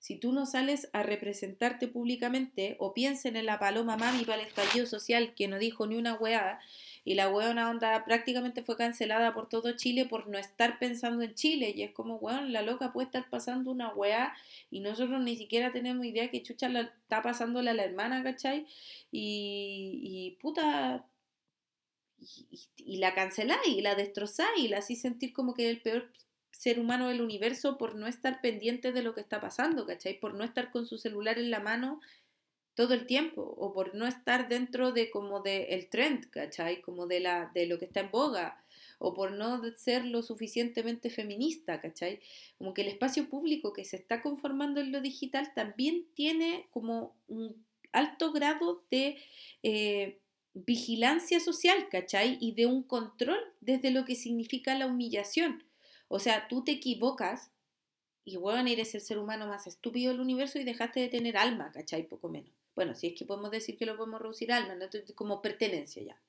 [0.04, 4.48] Si tú no sales a representarte públicamente o piensen en la paloma mami para el
[4.48, 6.60] estallido social que no dijo ni una weá
[7.06, 11.34] y la weona onda prácticamente fue cancelada por todo Chile por no estar pensando en
[11.34, 14.34] Chile y es como weón, la loca puede estar pasando una weá
[14.70, 18.66] y nosotros ni siquiera tenemos idea que chucha la, está pasándole a la hermana, ¿cachai?
[19.10, 21.06] Y, y puta,
[22.76, 26.10] y, la canceláis y la destrozáis y la hacéis sentir como que es el peor
[26.54, 30.18] ser humano del universo por no estar pendiente de lo que está pasando, ¿cachai?
[30.20, 32.00] Por no estar con su celular en la mano
[32.74, 36.80] todo el tiempo o por no estar dentro de como de el trend, ¿cachai?
[36.80, 38.64] Como de, la, de lo que está en boga
[38.98, 42.20] o por no ser lo suficientemente feminista, ¿cachai?
[42.56, 47.16] Como que el espacio público que se está conformando en lo digital también tiene como
[47.28, 49.18] un alto grado de
[49.62, 50.18] eh,
[50.54, 52.38] vigilancia social, ¿cachai?
[52.40, 55.64] Y de un control desde lo que significa la humillación.
[56.08, 57.50] O sea, tú te equivocas
[58.24, 61.70] y bueno, eres el ser humano más estúpido del universo y dejaste de tener alma,
[61.72, 62.08] ¿cachai?
[62.08, 62.50] Poco menos.
[62.74, 64.86] Bueno, si es que podemos decir que lo podemos reducir a alma, ¿no?
[65.14, 66.20] como pertenencia ya.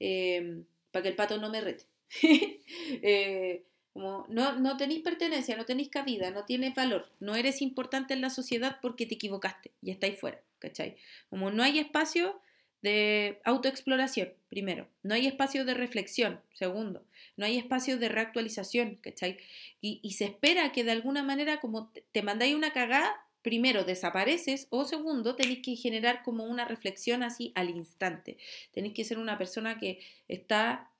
[0.00, 1.86] Em, para que el pato no me rete.
[3.02, 8.14] Eh, como no, no tenéis pertenencia, no tenéis cabida, no tienes valor, no eres importante
[8.14, 10.96] en la sociedad porque te equivocaste y estáis fuera, ¿cachai?
[11.28, 12.40] Como no hay espacio
[12.82, 17.04] de autoexploración, primero, no hay espacio de reflexión, segundo,
[17.36, 19.38] no hay espacio de reactualización, ¿cachai?
[19.80, 24.66] Y, y se espera que de alguna manera como te mandáis una cagada, primero desapareces
[24.70, 28.36] o segundo tenéis que generar como una reflexión así al instante.
[28.72, 30.90] Tenéis que ser una persona que está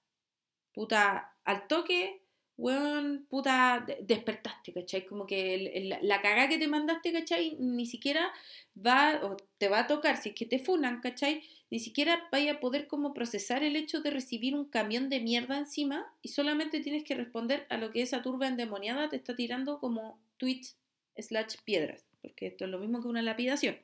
[0.72, 2.22] puta al toque,
[2.58, 5.06] weón, puta, despertaste, ¿cachai?
[5.06, 7.56] Como que la cagada que te mandaste, ¿cachai?
[7.58, 8.30] Ni siquiera
[8.76, 11.42] va, o te va a tocar, si es que te funan, ¿cachai?
[11.70, 15.56] Ni siquiera vaya a poder como procesar el hecho de recibir un camión de mierda
[15.56, 19.78] encima y solamente tienes que responder a lo que esa turba endemoniada te está tirando
[19.78, 20.76] como tweets
[21.16, 23.78] slash piedras porque esto es lo mismo que una lapidación,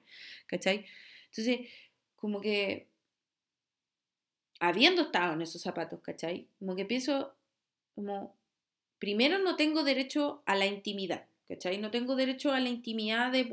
[0.46, 0.86] ¿cachai?
[1.26, 1.68] Entonces,
[2.16, 2.88] como que,
[4.60, 6.48] habiendo estado en esos zapatos, ¿cachai?
[6.58, 7.34] Como que pienso,
[7.94, 8.36] como,
[9.04, 11.76] primero no tengo derecho a la intimidad, ¿cachai?
[11.76, 13.44] No tengo derecho a la intimidad de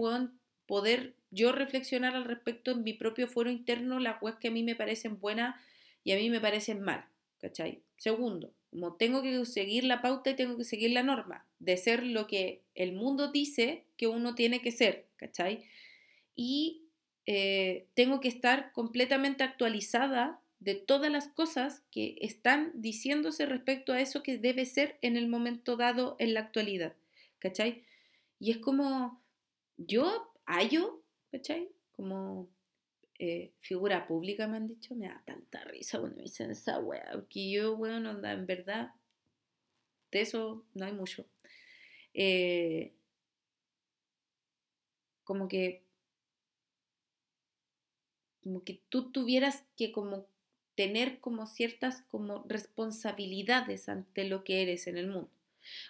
[0.66, 4.64] poder yo reflexionar al respecto en mi propio fuero interno las webs que a mí
[4.64, 5.60] me parecen buenas
[6.06, 7.04] y a mí me parecen mal,
[7.42, 7.82] ¿cachai?
[7.98, 8.54] Segundo,
[8.98, 12.62] tengo que seguir la pauta y tengo que seguir la norma de ser lo que
[12.74, 15.66] el mundo dice que uno tiene que ser, ¿cachai?
[16.34, 16.84] Y
[17.26, 24.00] eh, tengo que estar completamente actualizada de todas las cosas que están diciéndose respecto a
[24.00, 26.96] eso que debe ser en el momento dado en la actualidad,
[27.40, 27.84] ¿cachai?
[28.40, 29.24] Y es como,
[29.78, 31.68] yo hallo, ¿cachai?
[31.94, 32.48] Como
[33.18, 37.10] eh, figura pública, me han dicho, me da tanta risa cuando me dicen esa wea,
[37.14, 38.92] porque yo, weón, onda, en verdad,
[40.12, 41.26] de eso no hay mucho.
[42.14, 42.94] Eh,
[45.24, 45.84] como que
[48.44, 50.28] como que tú tuvieras que como
[50.82, 55.30] tener como ciertas como responsabilidades ante lo que eres en el mundo.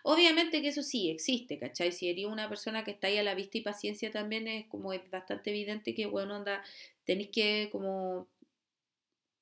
[0.04, 1.93] Obviamente que eso sí existe, ¿cachai?
[1.93, 4.91] Si eres una persona que está ahí a la vista y paciencia también es como
[4.91, 6.62] es bastante evidente que, bueno, anda,
[7.06, 8.27] tenéis que como,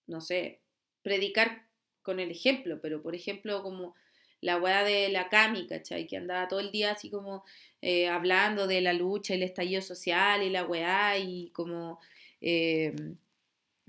[0.06, 0.60] no sé,
[1.02, 1.66] predicar
[2.04, 3.96] con el ejemplo, pero por ejemplo como
[4.42, 6.06] la weá de la Cami, ¿cachai?
[6.06, 7.44] Que andaba todo el día así como
[7.82, 12.00] eh, hablando de la lucha, el estallido social y la weá y como...
[12.40, 12.94] Eh,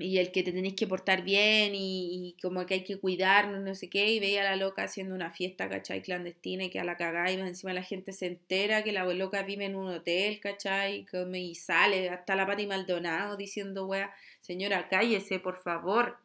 [0.01, 3.75] y el que te tenéis que portar bien y, como que hay que cuidarnos, no
[3.75, 6.03] sé qué, y veía a la loca haciendo una fiesta, ¿cachai?
[6.03, 9.43] Clandestina y que a la cagada y encima la gente se entera que la loca
[9.43, 11.07] vive en un hotel, ¿cachai?
[11.35, 16.19] Y sale, hasta la Pati Maldonado diciendo, wea, señora, cállese, por favor,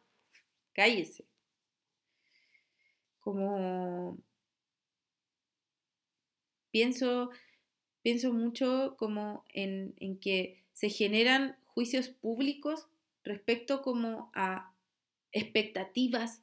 [0.72, 1.24] cállese.
[3.20, 4.18] Como
[6.70, 7.30] pienso,
[8.02, 12.88] pienso mucho como en, en que se generan juicios públicos
[13.26, 14.72] respecto como a
[15.32, 16.42] expectativas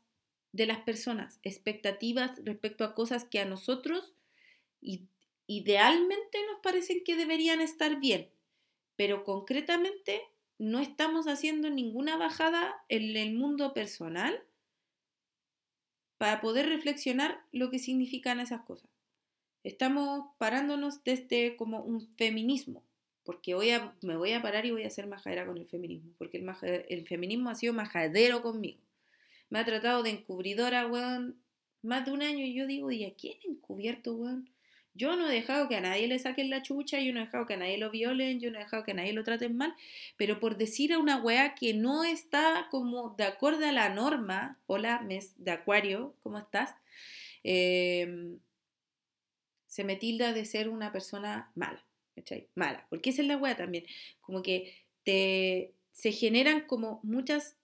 [0.51, 4.13] de las personas, expectativas respecto a cosas que a nosotros
[5.47, 8.29] idealmente nos parecen que deberían estar bien,
[8.95, 10.21] pero concretamente
[10.59, 14.43] no estamos haciendo ninguna bajada en el mundo personal
[16.17, 18.89] para poder reflexionar lo que significan esas cosas.
[19.63, 22.83] Estamos parándonos desde como un feminismo,
[23.23, 26.13] porque voy a, me voy a parar y voy a ser majadera con el feminismo,
[26.17, 28.79] porque el, el feminismo ha sido majadero conmigo.
[29.49, 31.39] Me ha tratado de encubridora, weón,
[31.81, 34.49] más de un año y yo digo, ¿y a quién encubierto, weón?
[34.95, 37.47] Yo no he dejado que a nadie le saquen la chucha, yo no he dejado
[37.47, 39.73] que a nadie lo violen, yo no he dejado que a nadie lo traten mal,
[40.17, 44.59] pero por decir a una weá que no está como de acuerdo a la norma,
[44.67, 46.75] hola, mes de acuario, ¿cómo estás?
[47.43, 48.39] Em,
[49.65, 51.83] se me tilda de ser una persona mala.
[52.55, 53.85] Mala, porque esa es la weá también,
[54.21, 57.57] como que te, se generan como muchas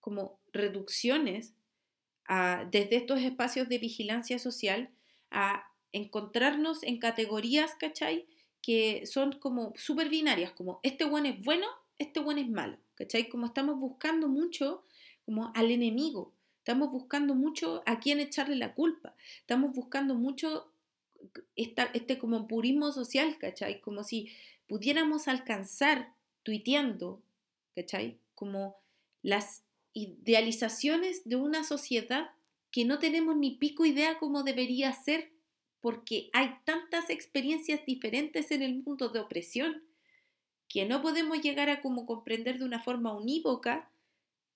[0.00, 1.54] como reducciones
[2.70, 4.90] desde estos espacios de vigilancia social
[5.30, 8.26] a encontrarnos en categorías, ¿cachai?
[8.62, 11.66] Que son como súper binarias, como este buen es bueno,
[11.98, 13.28] este buen es malo, ¿cachai?
[13.28, 14.84] Como estamos buscando mucho
[15.24, 20.71] como al enemigo, estamos buscando mucho a quién echarle la culpa, estamos buscando mucho
[21.56, 23.80] este como purismo social, ¿cachai?
[23.80, 24.30] Como si
[24.66, 27.22] pudiéramos alcanzar tuiteando,
[27.74, 28.18] ¿cachai?
[28.34, 28.76] Como
[29.22, 29.62] las
[29.92, 32.30] idealizaciones de una sociedad
[32.70, 35.30] que no tenemos ni pico idea cómo debería ser,
[35.80, 39.82] porque hay tantas experiencias diferentes en el mundo de opresión
[40.68, 43.90] que no podemos llegar a como comprender de una forma unívoca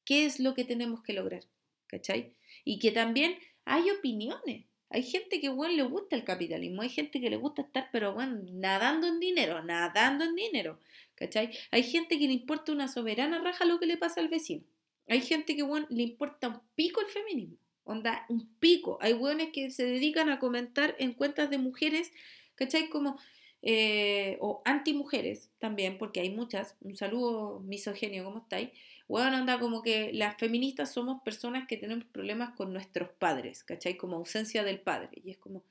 [0.05, 1.45] qué es lo que tenemos que lograr,
[1.89, 2.33] ¿cachai?
[2.65, 3.37] Y que también
[3.67, 4.65] hay opiniones.
[4.91, 8.15] Hay gente que, bueno, le gusta el capitalismo, hay gente que le gusta estar, pero,
[8.15, 10.79] bueno, nadando en dinero, nadando en dinero,
[11.15, 11.51] ¿cachai?
[11.71, 14.65] Hay gente que le importa una soberana raja lo que le pasa al vecino.
[15.09, 18.99] Hay gente que, bueno, le importa un pico el feminismo, onda, un pico.
[19.01, 22.13] Hay buenos que se dedican a comentar en cuentas de mujeres,
[22.55, 22.89] ¿cachai?
[22.89, 23.19] Como,
[23.63, 26.77] eh, o anti-mujeres también, porque hay muchas.
[26.81, 28.71] Un saludo misogenio, ¿cómo estáis?
[29.09, 33.97] Bueno, anda como que las feministas somos personas que tenemos problemas con nuestros padres, ¿cachai?
[33.97, 35.23] Como ausencia del padre.
[35.25, 35.63] Y es como,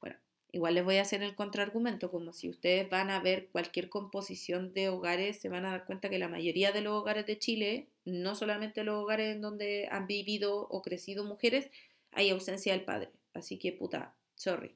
[0.00, 0.16] bueno,
[0.52, 4.72] igual les voy a hacer el contraargumento, como si ustedes van a ver cualquier composición
[4.72, 7.88] de hogares, se van a dar cuenta que la mayoría de los hogares de Chile,
[8.06, 11.70] no solamente los hogares en donde han vivido o crecido mujeres,
[12.12, 13.10] hay ausencia del padre.
[13.34, 14.74] Así que puta, sorry.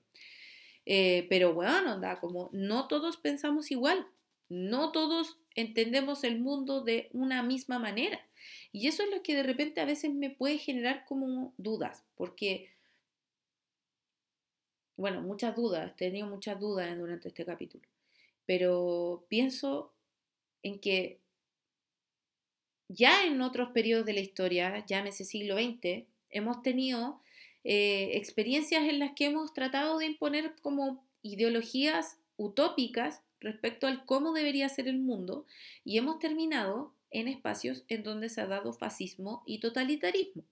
[0.85, 4.07] Eh, pero bueno, anda, como no todos pensamos igual,
[4.49, 8.21] no todos entendemos el mundo de una misma manera.
[8.73, 12.71] Y eso es lo que de repente a veces me puede generar como dudas, porque,
[14.97, 17.85] bueno, muchas dudas, he tenido muchas dudas durante este capítulo,
[18.47, 19.93] pero pienso
[20.63, 21.19] en que
[22.89, 27.21] ya en otros periodos de la historia, llámese siglo XX, hemos tenido
[27.65, 34.33] eh, experiencias en las que hemos tratado de imponer como ideologías utópicas respecto al cómo
[34.33, 35.47] debería ser el mundo
[35.85, 40.45] y hemos terminado en espacios en donde se ha dado fascismo y totalitarismo.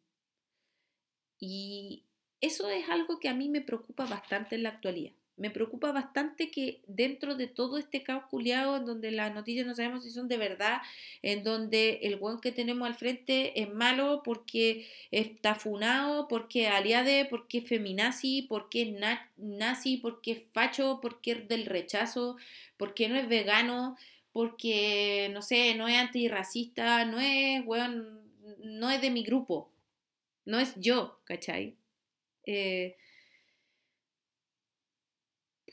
[1.39, 2.05] Y
[2.41, 6.51] eso es algo que a mí me preocupa bastante en la actualidad me preocupa bastante
[6.51, 10.29] que dentro de todo este caos culiado, en donde las noticias no sabemos si son
[10.29, 10.83] de verdad,
[11.23, 16.71] en donde el buen que tenemos al frente es malo porque está funado, porque es
[16.71, 22.37] aliade, porque es feminazi, porque es nazi, porque es facho, porque es del rechazo,
[22.77, 23.97] porque no es vegano,
[24.33, 28.21] porque, no sé, no es antirracista, no es, weón,
[28.63, 29.71] no es de mi grupo,
[30.45, 31.77] no es yo, ¿cachai?
[32.45, 32.99] Eh,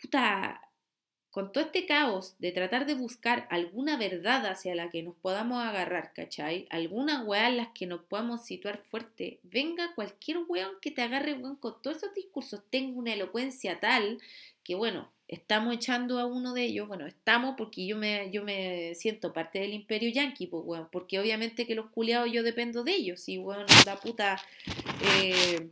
[0.01, 0.61] puta,
[1.37, 5.63] con todo este caos de tratar de buscar alguna verdad hacia la que nos podamos
[5.63, 6.65] agarrar, ¿cachai?
[6.71, 11.33] Alguna weá en las que nos podamos situar fuerte, venga cualquier weón que te agarre,
[11.33, 14.19] weón, con todos esos discursos, tenga una elocuencia tal
[14.63, 18.95] que, bueno, estamos echando a uno de ellos, bueno, estamos porque yo me, yo me
[18.95, 22.95] siento parte del imperio yanqui, pues, weón, porque obviamente que los culiados yo dependo de
[22.95, 24.41] ellos, y, weón, la puta...
[25.21, 25.69] Eh,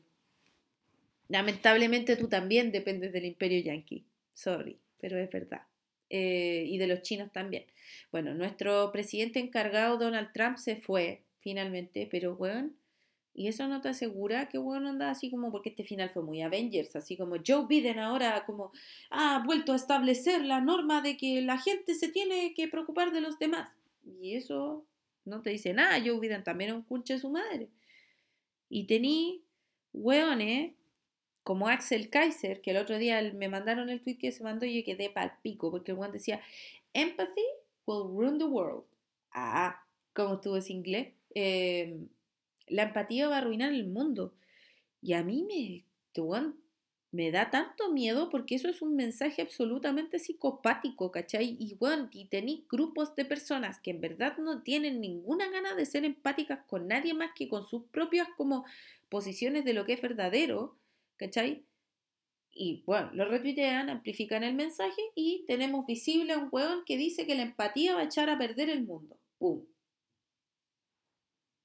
[1.28, 4.06] lamentablemente tú también dependes del imperio yanqui
[4.36, 5.64] sorry, pero es verdad.
[6.12, 7.66] Eh, y de los chinos también.
[8.12, 12.70] Bueno, nuestro presidente encargado, Donald Trump, se fue finalmente, pero bueno,
[13.34, 16.42] y eso no te asegura que bueno anda así como porque este final fue muy
[16.42, 18.72] Avengers, así como Joe Biden ahora como
[19.10, 23.20] ha vuelto a establecer la norma de que la gente se tiene que preocupar de
[23.22, 23.70] los demás.
[24.22, 24.86] Y eso
[25.26, 27.70] no te dice nada, Joe Biden también es un de su madre.
[28.70, 29.44] Y tení
[29.92, 30.74] hueones
[31.46, 34.80] como Axel Kaiser, que el otro día me mandaron el tweet que se mandó y
[34.80, 36.42] yo quedé pal pico, porque el one decía,
[36.92, 37.46] empathy
[37.86, 38.84] will ruin the world.
[39.32, 42.08] Ah, como tú es inglés, em,
[42.66, 44.34] la empatía va a arruinar el mundo.
[45.04, 45.86] Y a mí me,
[47.12, 51.58] me da tanto miedo porque eso es un mensaje absolutamente psicopático, ¿cachai?
[51.60, 51.78] Y
[52.12, 56.66] y tenéis grupos de personas que en verdad no tienen ninguna gana de ser empáticas
[56.66, 58.66] con nadie más que con sus propias como
[59.10, 60.76] posiciones de lo que es verdadero
[61.18, 61.66] ¿cachai?
[62.58, 67.36] Y bueno, lo retuitean, amplifican el mensaje y tenemos visible un hueón que dice que
[67.36, 69.20] la empatía va a echar a perder el mundo.
[69.38, 69.66] ¡Pum!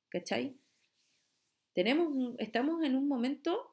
[0.09, 0.57] ¿Cachai?
[1.75, 3.73] Tenemos estamos en un momento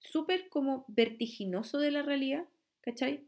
[0.00, 2.44] súper como vertiginoso de la realidad,
[2.82, 3.26] ¿cachai?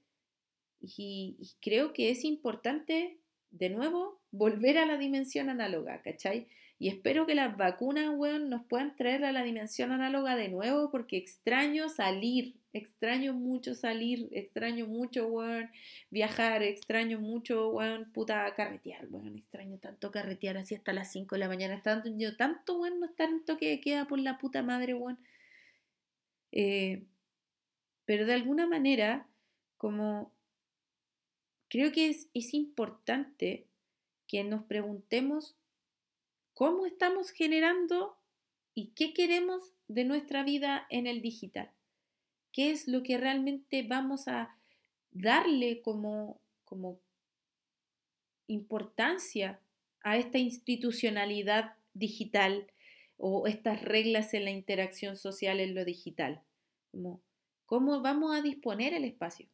[0.80, 3.18] Y, y, creo que es importante,
[3.50, 6.48] de nuevo, volver a la dimensión análoga, ¿cachai?
[6.82, 10.90] Y espero que las vacunas, weón, nos puedan traer a la dimensión análoga de nuevo
[10.90, 15.70] porque extraño salir, extraño mucho salir, extraño mucho, weón,
[16.10, 21.38] viajar, extraño mucho, weón, puta, carretear, weón, extraño tanto carretear así hasta las 5 de
[21.38, 24.64] la mañana, tanto, yo, tanto, weón, no estar en toque de queda por la puta
[24.64, 25.20] madre, weón.
[26.50, 27.04] Eh,
[28.06, 29.28] pero de alguna manera,
[29.76, 30.32] como
[31.68, 33.68] creo que es, es importante
[34.26, 35.54] que nos preguntemos
[36.62, 38.16] cómo estamos generando
[38.72, 41.72] y qué queremos de nuestra vida en el digital.
[42.52, 44.56] ¿Qué es lo que realmente vamos a
[45.10, 47.00] darle como, como
[48.46, 49.58] importancia
[50.04, 52.68] a esta institucionalidad digital
[53.16, 56.42] o estas reglas en la interacción social en lo digital.
[57.66, 59.48] ¿Cómo vamos a disponer el espacio?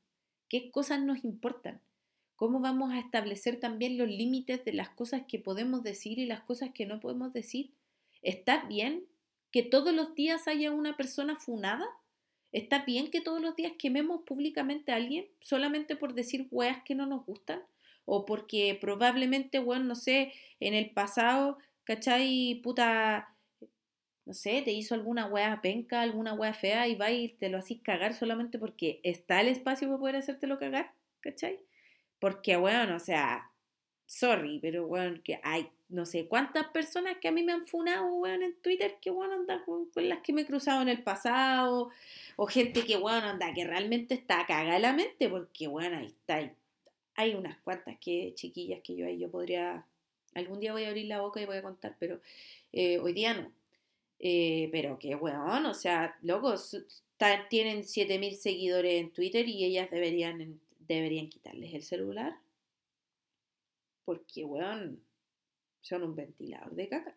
[0.50, 1.80] ¿Qué cosas nos importan?
[2.39, 6.41] ¿Cómo vamos a establecer también los límites de las cosas que podemos decir y las
[6.43, 7.72] cosas que no podemos decir?
[8.22, 9.07] ¿Está bien
[9.51, 11.84] que todos los días haya una persona funada?
[12.53, 16.95] ¿Está bien que todos los días quememos públicamente a alguien solamente por decir weas que
[16.95, 17.61] no nos gustan?
[18.05, 22.61] O porque probablemente, bueno, no sé, en el pasado, ¿cachai?
[22.62, 23.34] Puta,
[24.26, 27.59] no sé, te hizo alguna wea penca, alguna wea fea y va y te lo
[27.59, 31.59] haces cagar solamente porque está el espacio para poder hacértelo cagar, ¿cachai?
[32.19, 33.51] Porque, bueno, o sea,
[34.07, 38.14] sorry, pero bueno, que hay no sé cuántas personas que a mí me han funado,
[38.14, 41.91] weón, en Twitter que, bueno, anda con, las que me he cruzado en el pasado,
[42.37, 46.53] o gente que, bueno, anda, que realmente está cagada la mente, porque, bueno, ahí está,
[47.14, 49.87] hay, unas cuantas que, chiquillas, que yo ahí yo podría,
[50.35, 52.21] algún día voy a abrir la boca y voy a contar, pero
[52.73, 53.51] eh, hoy día no.
[54.21, 56.77] Eh, pero que, weón, o sea, locos,
[57.49, 62.41] tienen 7000 seguidores en Twitter y ellas deberían, deberían quitarles el celular.
[64.05, 65.03] Porque, weón,
[65.80, 67.16] son un ventilador de caca.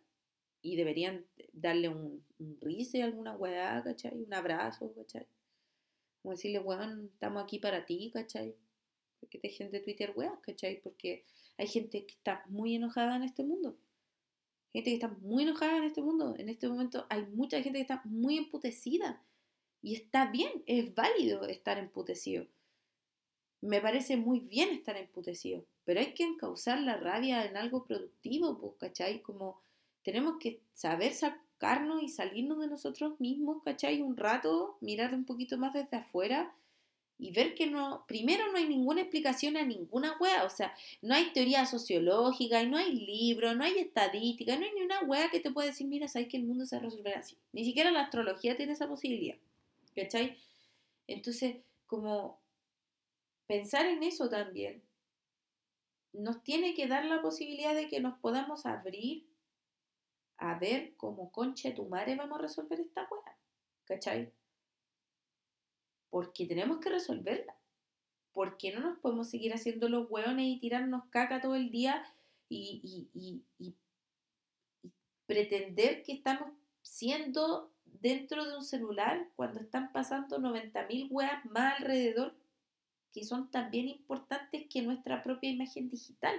[0.62, 4.22] Y deberían darle un, un rise, alguna weá, ¿cachai?
[4.22, 5.26] Un abrazo, ¿cachai?
[6.22, 8.56] Como decirle, weón, estamos aquí para ti, ¿cachai?
[9.20, 10.82] Porque te gente de Twitter, weá, ¿cachai?
[10.82, 11.26] Porque
[11.58, 13.78] hay gente que está muy enojada en este mundo.
[14.74, 16.36] Gente que está muy enojada en este mundo.
[16.38, 19.24] En este momento hay mucha gente que está muy emputecida.
[19.82, 22.46] Y está bien, es válido estar emputecido.
[23.62, 28.58] Me parece muy bien estar emputecido pero hay que encauzar la rabia en algo productivo,
[28.60, 29.22] pues, ¿cachai?
[29.22, 29.62] Como
[30.04, 34.02] tenemos que saber sacarnos y salirnos de nosotros mismos, ¿cachai?
[34.02, 36.54] Un rato, mirar un poquito más desde afuera
[37.18, 41.14] y ver que no, primero no hay ninguna explicación a ninguna wea, o sea, no
[41.14, 45.30] hay teoría sociológica, y no hay libro, no hay estadística, no hay ni una wea
[45.30, 47.38] que te pueda decir, mira, sabes que el mundo se va a resolver así.
[47.54, 49.36] Ni siquiera la astrología tiene esa posibilidad,
[49.96, 50.38] ¿cachai?
[51.06, 52.41] Entonces, como
[53.52, 54.82] pensar en eso también,
[56.14, 59.28] nos tiene que dar la posibilidad de que nos podamos abrir
[60.38, 63.38] a ver cómo concha tu madre vamos a resolver esta weá.
[63.84, 64.32] ¿Cachai?
[66.10, 67.58] Porque tenemos que resolverla.
[68.32, 72.06] Porque no nos podemos seguir haciendo los hueones y tirarnos caca todo el día
[72.48, 73.10] y,
[75.26, 82.41] pretender que estamos siendo dentro de un celular cuando están pasando 90.000 weas más alrededor
[83.14, 86.36] que son también importantes que nuestra propia imagen digital.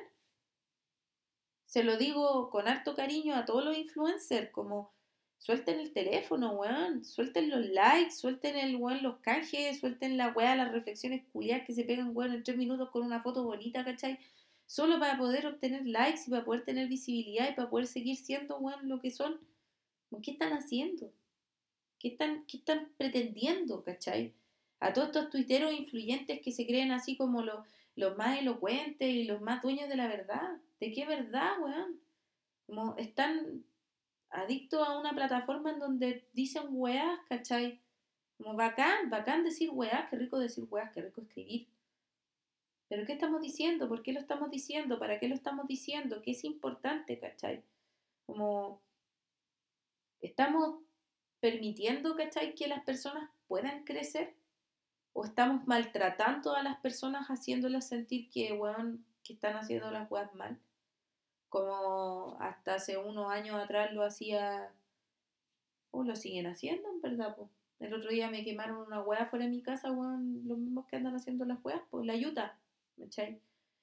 [1.66, 4.92] Se lo digo con harto cariño a todos los influencers, como
[5.38, 10.54] suelten el teléfono, weón, suelten los likes, suelten el weón los canjes, suelten la weá,
[10.54, 14.18] las reflexiones culiadas que se pegan, weón, en tres minutos con una foto bonita, ¿cachai?
[14.66, 18.58] Solo para poder obtener likes y para poder tener visibilidad y para poder seguir siendo,
[18.58, 19.40] weón, lo que son.
[20.22, 21.10] ¿Qué están haciendo?
[21.98, 24.34] ¿Qué están, qué están pretendiendo, cachai?
[24.82, 27.64] A todos estos tuiteros influyentes que se creen así como los,
[27.94, 30.58] los más elocuentes y los más dueños de la verdad.
[30.80, 32.00] ¿De qué verdad, weón?
[32.66, 33.64] Como están
[34.30, 37.80] adictos a una plataforma en donde dicen weas, ¿cachai?
[38.36, 41.68] Como bacán, bacán decir weas, qué rico decir weas, qué rico escribir.
[42.88, 43.88] Pero ¿qué estamos diciendo?
[43.88, 44.98] ¿Por qué lo estamos diciendo?
[44.98, 46.22] ¿Para qué lo estamos diciendo?
[46.22, 47.62] ¿Qué es importante, cachai?
[48.26, 48.82] Como
[50.20, 50.80] estamos
[51.38, 54.41] permitiendo, cachai, que las personas puedan crecer
[55.24, 58.58] estamos maltratando a las personas haciéndolas sentir que,
[59.22, 60.58] que están haciendo las weas mal.
[61.48, 64.72] Como hasta hace unos años atrás lo hacía,
[65.90, 67.48] o lo siguen haciendo, en verdad, pues.
[67.80, 70.96] El otro día me quemaron una wea fuera de mi casa, weón, los mismos que
[70.96, 72.56] andan haciendo las weas, pues la yuta,
[72.96, 73.40] ¿cachai?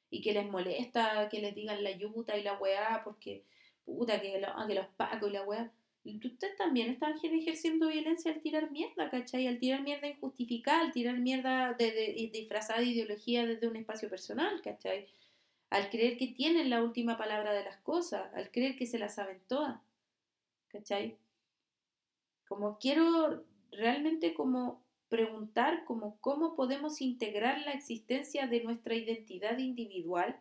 [0.10, 3.44] Y que les molesta que les digan la yuta y la weá, porque,
[3.84, 5.70] puta, que, que los pacos y la wea
[6.06, 9.48] ustedes también están ejerciendo violencia al tirar mierda, ¿cachai?
[9.48, 14.62] Al tirar mierda injustificada, al tirar mierda de, disfrazada de ideología desde un espacio personal,
[14.62, 15.08] ¿cachai?
[15.70, 19.16] Al creer que tienen la última palabra de las cosas, al creer que se las
[19.16, 19.80] saben todas,
[20.70, 21.18] ¿cachai?
[22.48, 30.40] Como quiero realmente como preguntar como cómo podemos integrar la existencia de nuestra identidad individual,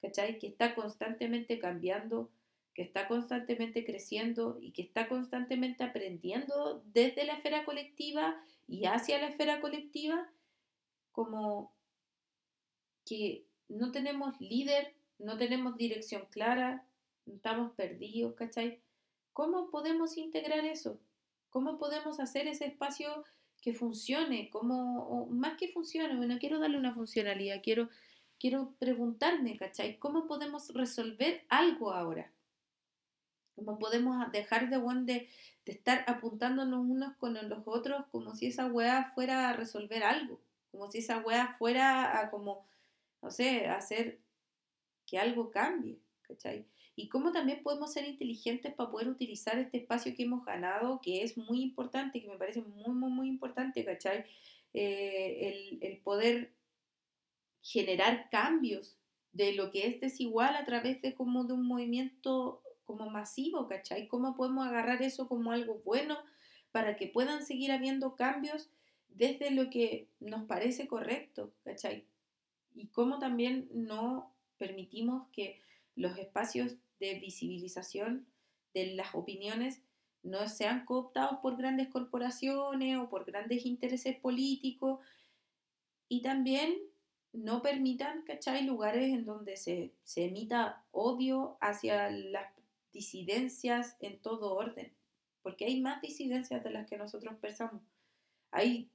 [0.00, 0.38] ¿cachai?
[0.38, 2.30] Que está constantemente cambiando,
[2.76, 9.18] que está constantemente creciendo y que está constantemente aprendiendo desde la esfera colectiva y hacia
[9.18, 10.30] la esfera colectiva,
[11.10, 11.72] como
[13.06, 16.86] que no tenemos líder, no tenemos dirección clara,
[17.24, 18.82] estamos perdidos, ¿cachai?
[19.32, 21.00] ¿Cómo podemos integrar eso?
[21.48, 23.24] ¿Cómo podemos hacer ese espacio
[23.62, 24.50] que funcione?
[24.50, 27.88] ¿Cómo, más que funcione, bueno, quiero darle una funcionalidad, quiero
[28.38, 29.98] quiero preguntarme, ¿cachai?
[29.98, 32.30] ¿Cómo podemos resolver algo ahora?
[33.56, 35.28] ¿Cómo podemos dejar de, de,
[35.64, 40.40] estar apuntándonos unos con los otros como si esa weá fuera a resolver algo?
[40.70, 42.66] Como si esa weá fuera a como,
[43.22, 44.20] no sé, hacer
[45.06, 46.66] que algo cambie, ¿cachai?
[46.96, 51.22] Y cómo también podemos ser inteligentes para poder utilizar este espacio que hemos ganado, que
[51.22, 54.24] es muy importante, que me parece muy, muy, muy importante, ¿cachai?
[54.72, 56.52] Eh, el, poder
[57.62, 58.98] generar cambios
[59.32, 64.08] de lo que es desigual a través de como de un movimiento como masivo, ¿cachai?
[64.08, 66.16] ¿Cómo podemos agarrar eso como algo bueno
[66.72, 68.70] para que puedan seguir habiendo cambios
[69.08, 72.06] desde lo que nos parece correcto, ¿cachai?
[72.74, 75.60] Y cómo también no permitimos que
[75.94, 78.26] los espacios de visibilización
[78.74, 79.82] de las opiniones
[80.22, 85.00] no sean cooptados por grandes corporaciones o por grandes intereses políticos
[86.08, 86.74] y también
[87.32, 92.55] no permitan, ¿cachai?, lugares en donde se, se emita odio hacia las
[92.96, 94.90] disidencias en todo orden,
[95.42, 97.82] porque hay más disidencias de las que nosotros pensamos.
[98.50, 98.88] Hay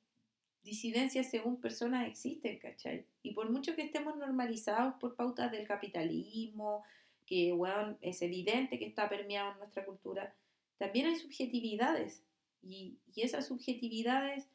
[0.64, 3.06] disidencias según personas existen, ¿cachai?
[3.22, 6.84] Y por mucho que estemos normalizados por pautas del capitalismo,
[7.28, 10.34] que bueno, es evidente que está permeado en nuestra cultura,
[10.80, 12.24] también hay subjetividades
[12.64, 14.47] y, y esas subjetividades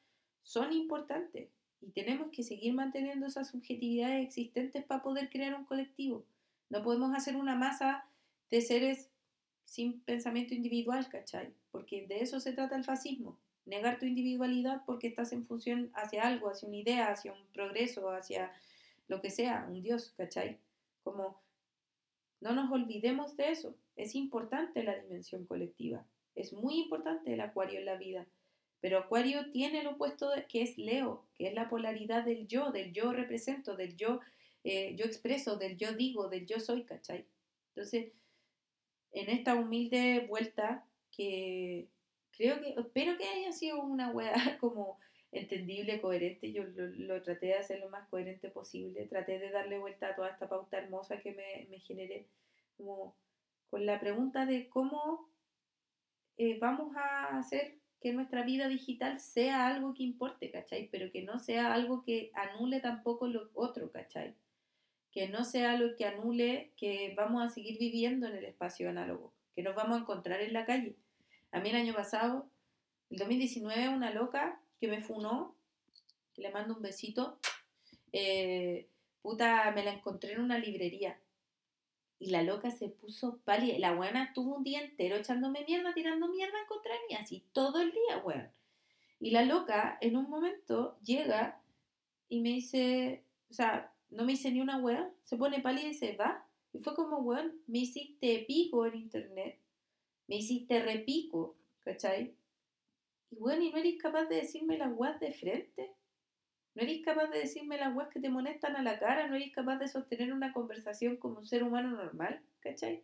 [0.42, 6.24] son importantes y tenemos que seguir manteniendo esas subjetividades existentes para poder crear un colectivo.
[6.68, 8.08] No podemos hacer una masa
[8.50, 9.08] de seres
[9.66, 11.52] sin pensamiento individual, ¿cachai?
[11.70, 13.38] Porque de eso se trata el fascismo.
[13.66, 18.10] Negar tu individualidad porque estás en función hacia algo, hacia una idea, hacia un progreso,
[18.10, 18.52] hacia
[19.08, 20.58] lo que sea, un Dios, ¿cachai?
[21.02, 21.40] Como
[22.40, 23.74] no nos olvidemos de eso.
[23.96, 26.06] Es importante la dimensión colectiva.
[26.36, 28.26] Es muy importante el acuario en la vida.
[28.80, 32.70] Pero acuario tiene lo opuesto de, que es Leo, que es la polaridad del yo,
[32.70, 34.20] del yo represento, del yo,
[34.62, 37.26] eh, yo expreso, del yo digo, del yo soy, ¿cachai?
[37.74, 38.12] Entonces,
[39.16, 41.88] en esta humilde vuelta que
[42.36, 44.98] creo que, espero que haya sido una wea como
[45.32, 46.52] entendible, coherente.
[46.52, 49.06] Yo lo, traté de hacer lo más coherente posible.
[49.06, 52.26] Traté de darle vuelta a toda esta pauta hermosa que me, me generé,
[52.76, 53.16] como
[53.70, 55.28] con la pregunta de cómo
[56.36, 60.88] eh, vamos a hacer que nuestra vida digital sea algo que importe, ¿cachai?
[60.92, 64.34] Pero que no sea algo que anule tampoco lo otro, ¿cachai?
[65.16, 69.32] Que no sea algo que anule que vamos a seguir viviendo en el espacio análogo,
[69.54, 70.94] que nos vamos a encontrar en la calle.
[71.52, 72.50] A mí el año pasado,
[73.08, 75.56] el 2019, una loca que me funó,
[76.34, 77.38] que le mando un besito,
[78.12, 78.90] eh,
[79.22, 81.18] puta, me la encontré en una librería.
[82.18, 83.78] Y la loca se puso pálida.
[83.78, 87.80] La buena estuvo un día entero echándome mierda, tirando mierda en contra mí, así todo
[87.80, 88.50] el día, weón.
[89.18, 91.58] Y la loca en un momento llega
[92.28, 95.94] y me dice, o sea, no me dice ni una weón, se pone pálida y
[95.94, 96.46] se va.
[96.72, 99.58] Y fue como, weón, me hiciste pico en internet,
[100.26, 102.34] me hiciste repico, ¿cachai?
[103.30, 105.94] Y bueno, y no eres capaz de decirme las weas de frente.
[106.74, 109.26] No eres capaz de decirme las weas que te molestan a la cara.
[109.28, 113.02] No eres capaz de sostener una conversación como un ser humano normal, ¿cachai?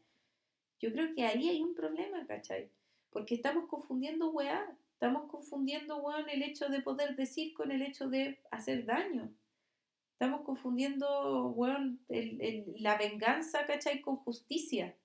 [0.79, 2.71] Yo creo que ahí hay un problema, ¿cachai?
[3.11, 4.77] Porque estamos confundiendo weá.
[4.93, 9.33] Estamos confundiendo, weón, el hecho de poder decir con el hecho de hacer daño.
[10.23, 11.99] Estamos confundiendo, weón,
[12.79, 13.67] la venganza.
[14.05, 14.97] Con justicia.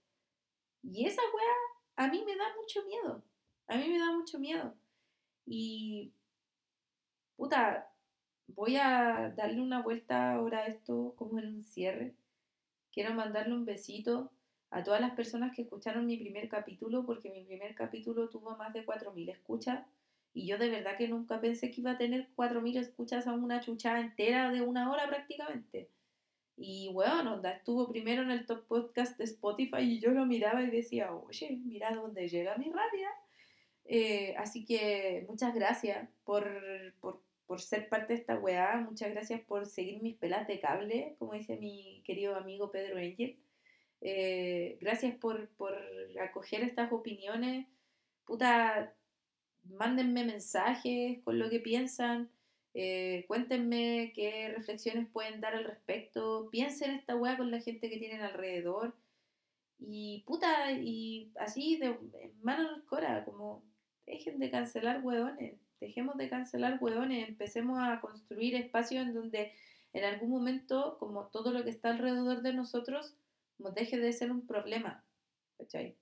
[0.83, 3.23] Y esa weá a mí me da mucho miedo.
[3.67, 4.75] A mí me da mucho miedo.
[5.47, 6.13] Y,
[7.35, 7.91] puta,
[8.45, 12.13] voy a darle una vuelta ahora a esto como en un cierre.
[12.91, 14.31] Quiero mandarle un besito
[14.69, 18.71] a todas las personas que escucharon mi primer capítulo, porque mi primer capítulo tuvo más
[18.71, 19.83] de 4.000 escuchas.
[20.33, 23.59] Y yo de verdad que nunca pensé que iba a tener 4.000 escuchas a una
[23.59, 25.89] chuchada entera de una hora prácticamente.
[26.57, 30.63] Y bueno, onda, estuvo primero en el top podcast de Spotify y yo lo miraba
[30.63, 33.09] y decía, oye, mira dónde llega mi rabia.
[33.85, 36.45] Eh, así que muchas gracias por,
[36.99, 41.15] por, por, ser parte de esta weá, muchas gracias por seguir mis pelas de cable,
[41.19, 43.37] como dice mi querido amigo Pedro Angel.
[44.01, 45.77] Eh, gracias por, por
[46.21, 47.67] acoger estas opiniones.
[48.25, 48.93] Puta,
[49.69, 52.29] mándenme mensajes con lo que piensan.
[52.73, 56.47] Eh, cuéntenme qué reflexiones pueden dar al respecto.
[56.51, 58.95] Piensen esta weá con la gente que tienen alrededor.
[59.79, 61.97] Y puta, y así de
[62.41, 63.63] mano en cora, como
[64.05, 69.51] dejen de cancelar hueones, dejemos de cancelar hueones, empecemos a construir espacios en donde
[69.93, 73.15] en algún momento, como todo lo que está alrededor de nosotros,
[73.59, 75.03] nos deje de ser un problema,
[75.57, 75.95] ¿cachai?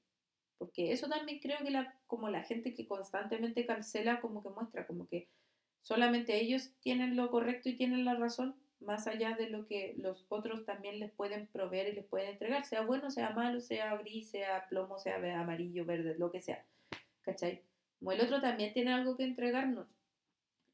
[0.58, 4.88] Porque eso también creo que la, como la gente que constantemente cancela, como que muestra,
[4.88, 5.28] como que
[5.82, 10.26] solamente ellos tienen lo correcto y tienen la razón, más allá de lo que los
[10.30, 14.30] otros también les pueden proveer y les pueden entregar, sea bueno, sea malo, sea gris,
[14.30, 16.66] sea plomo, sea amarillo, verde, lo que sea.
[17.22, 17.64] ¿Cachai?
[18.00, 19.88] Como el otro también tiene algo que entregarnos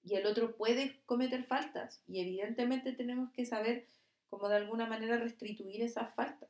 [0.03, 3.87] y el otro puede cometer faltas y evidentemente tenemos que saber
[4.29, 6.49] cómo de alguna manera restituir esas faltas.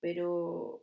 [0.00, 0.82] Pero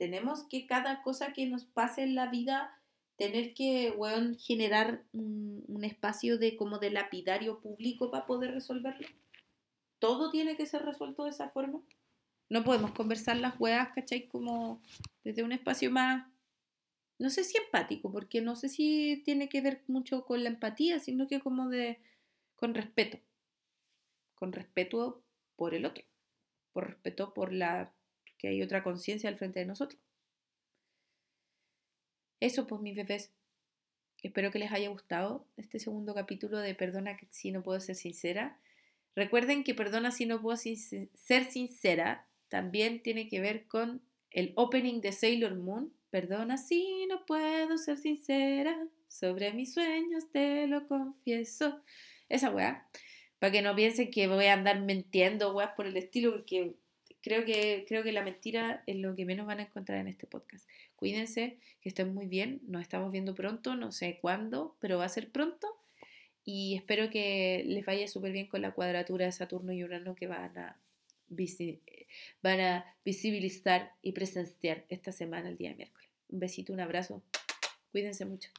[0.00, 2.74] tenemos que cada cosa que nos pase en la vida
[3.16, 3.94] tener que
[4.38, 9.06] generar un, espacio de como de lapidario público para poder resolverlo.
[9.98, 11.82] Todo tiene que ser resuelto de esa forma.
[12.48, 14.26] No podemos conversar las weas, ¿cachai?
[14.26, 14.80] Como
[15.22, 16.26] desde un espacio más,
[17.18, 20.98] no sé si empático, porque no sé si tiene que ver mucho con la empatía,
[20.98, 22.00] sino que como de,
[22.56, 23.18] con respeto.
[24.34, 25.22] Con respeto
[25.56, 26.04] por el otro.
[26.72, 27.92] Por respeto por la,
[28.40, 30.00] que hay otra conciencia al frente de nosotros.
[32.40, 33.30] Eso pues mis bebés.
[34.22, 38.58] Espero que les haya gustado este segundo capítulo de Perdona si no puedo ser sincera.
[39.14, 45.02] Recuerden que Perdona si no puedo ser sincera también tiene que ver con el opening
[45.02, 45.92] de Sailor Moon.
[46.08, 48.74] Perdona si no puedo ser sincera.
[49.08, 51.82] Sobre mis sueños te lo confieso.
[52.30, 52.88] Esa weá.
[53.38, 56.74] Para que no piensen que voy a andar mintiendo, weá, por el estilo, porque
[57.22, 60.26] creo que, creo que la mentira es lo que menos van a encontrar en este
[60.26, 60.68] podcast.
[60.96, 62.60] Cuídense, que estén muy bien.
[62.66, 65.68] Nos estamos viendo pronto, no sé cuándo, pero va a ser pronto.
[66.44, 70.26] Y espero que les vaya súper bien con la cuadratura de Saturno y Urano que
[70.26, 70.80] van a,
[72.42, 76.08] van a visibilizar y presenciar esta semana, el día miércoles.
[76.28, 77.22] Un besito, un abrazo.
[77.92, 78.50] Cuídense mucho.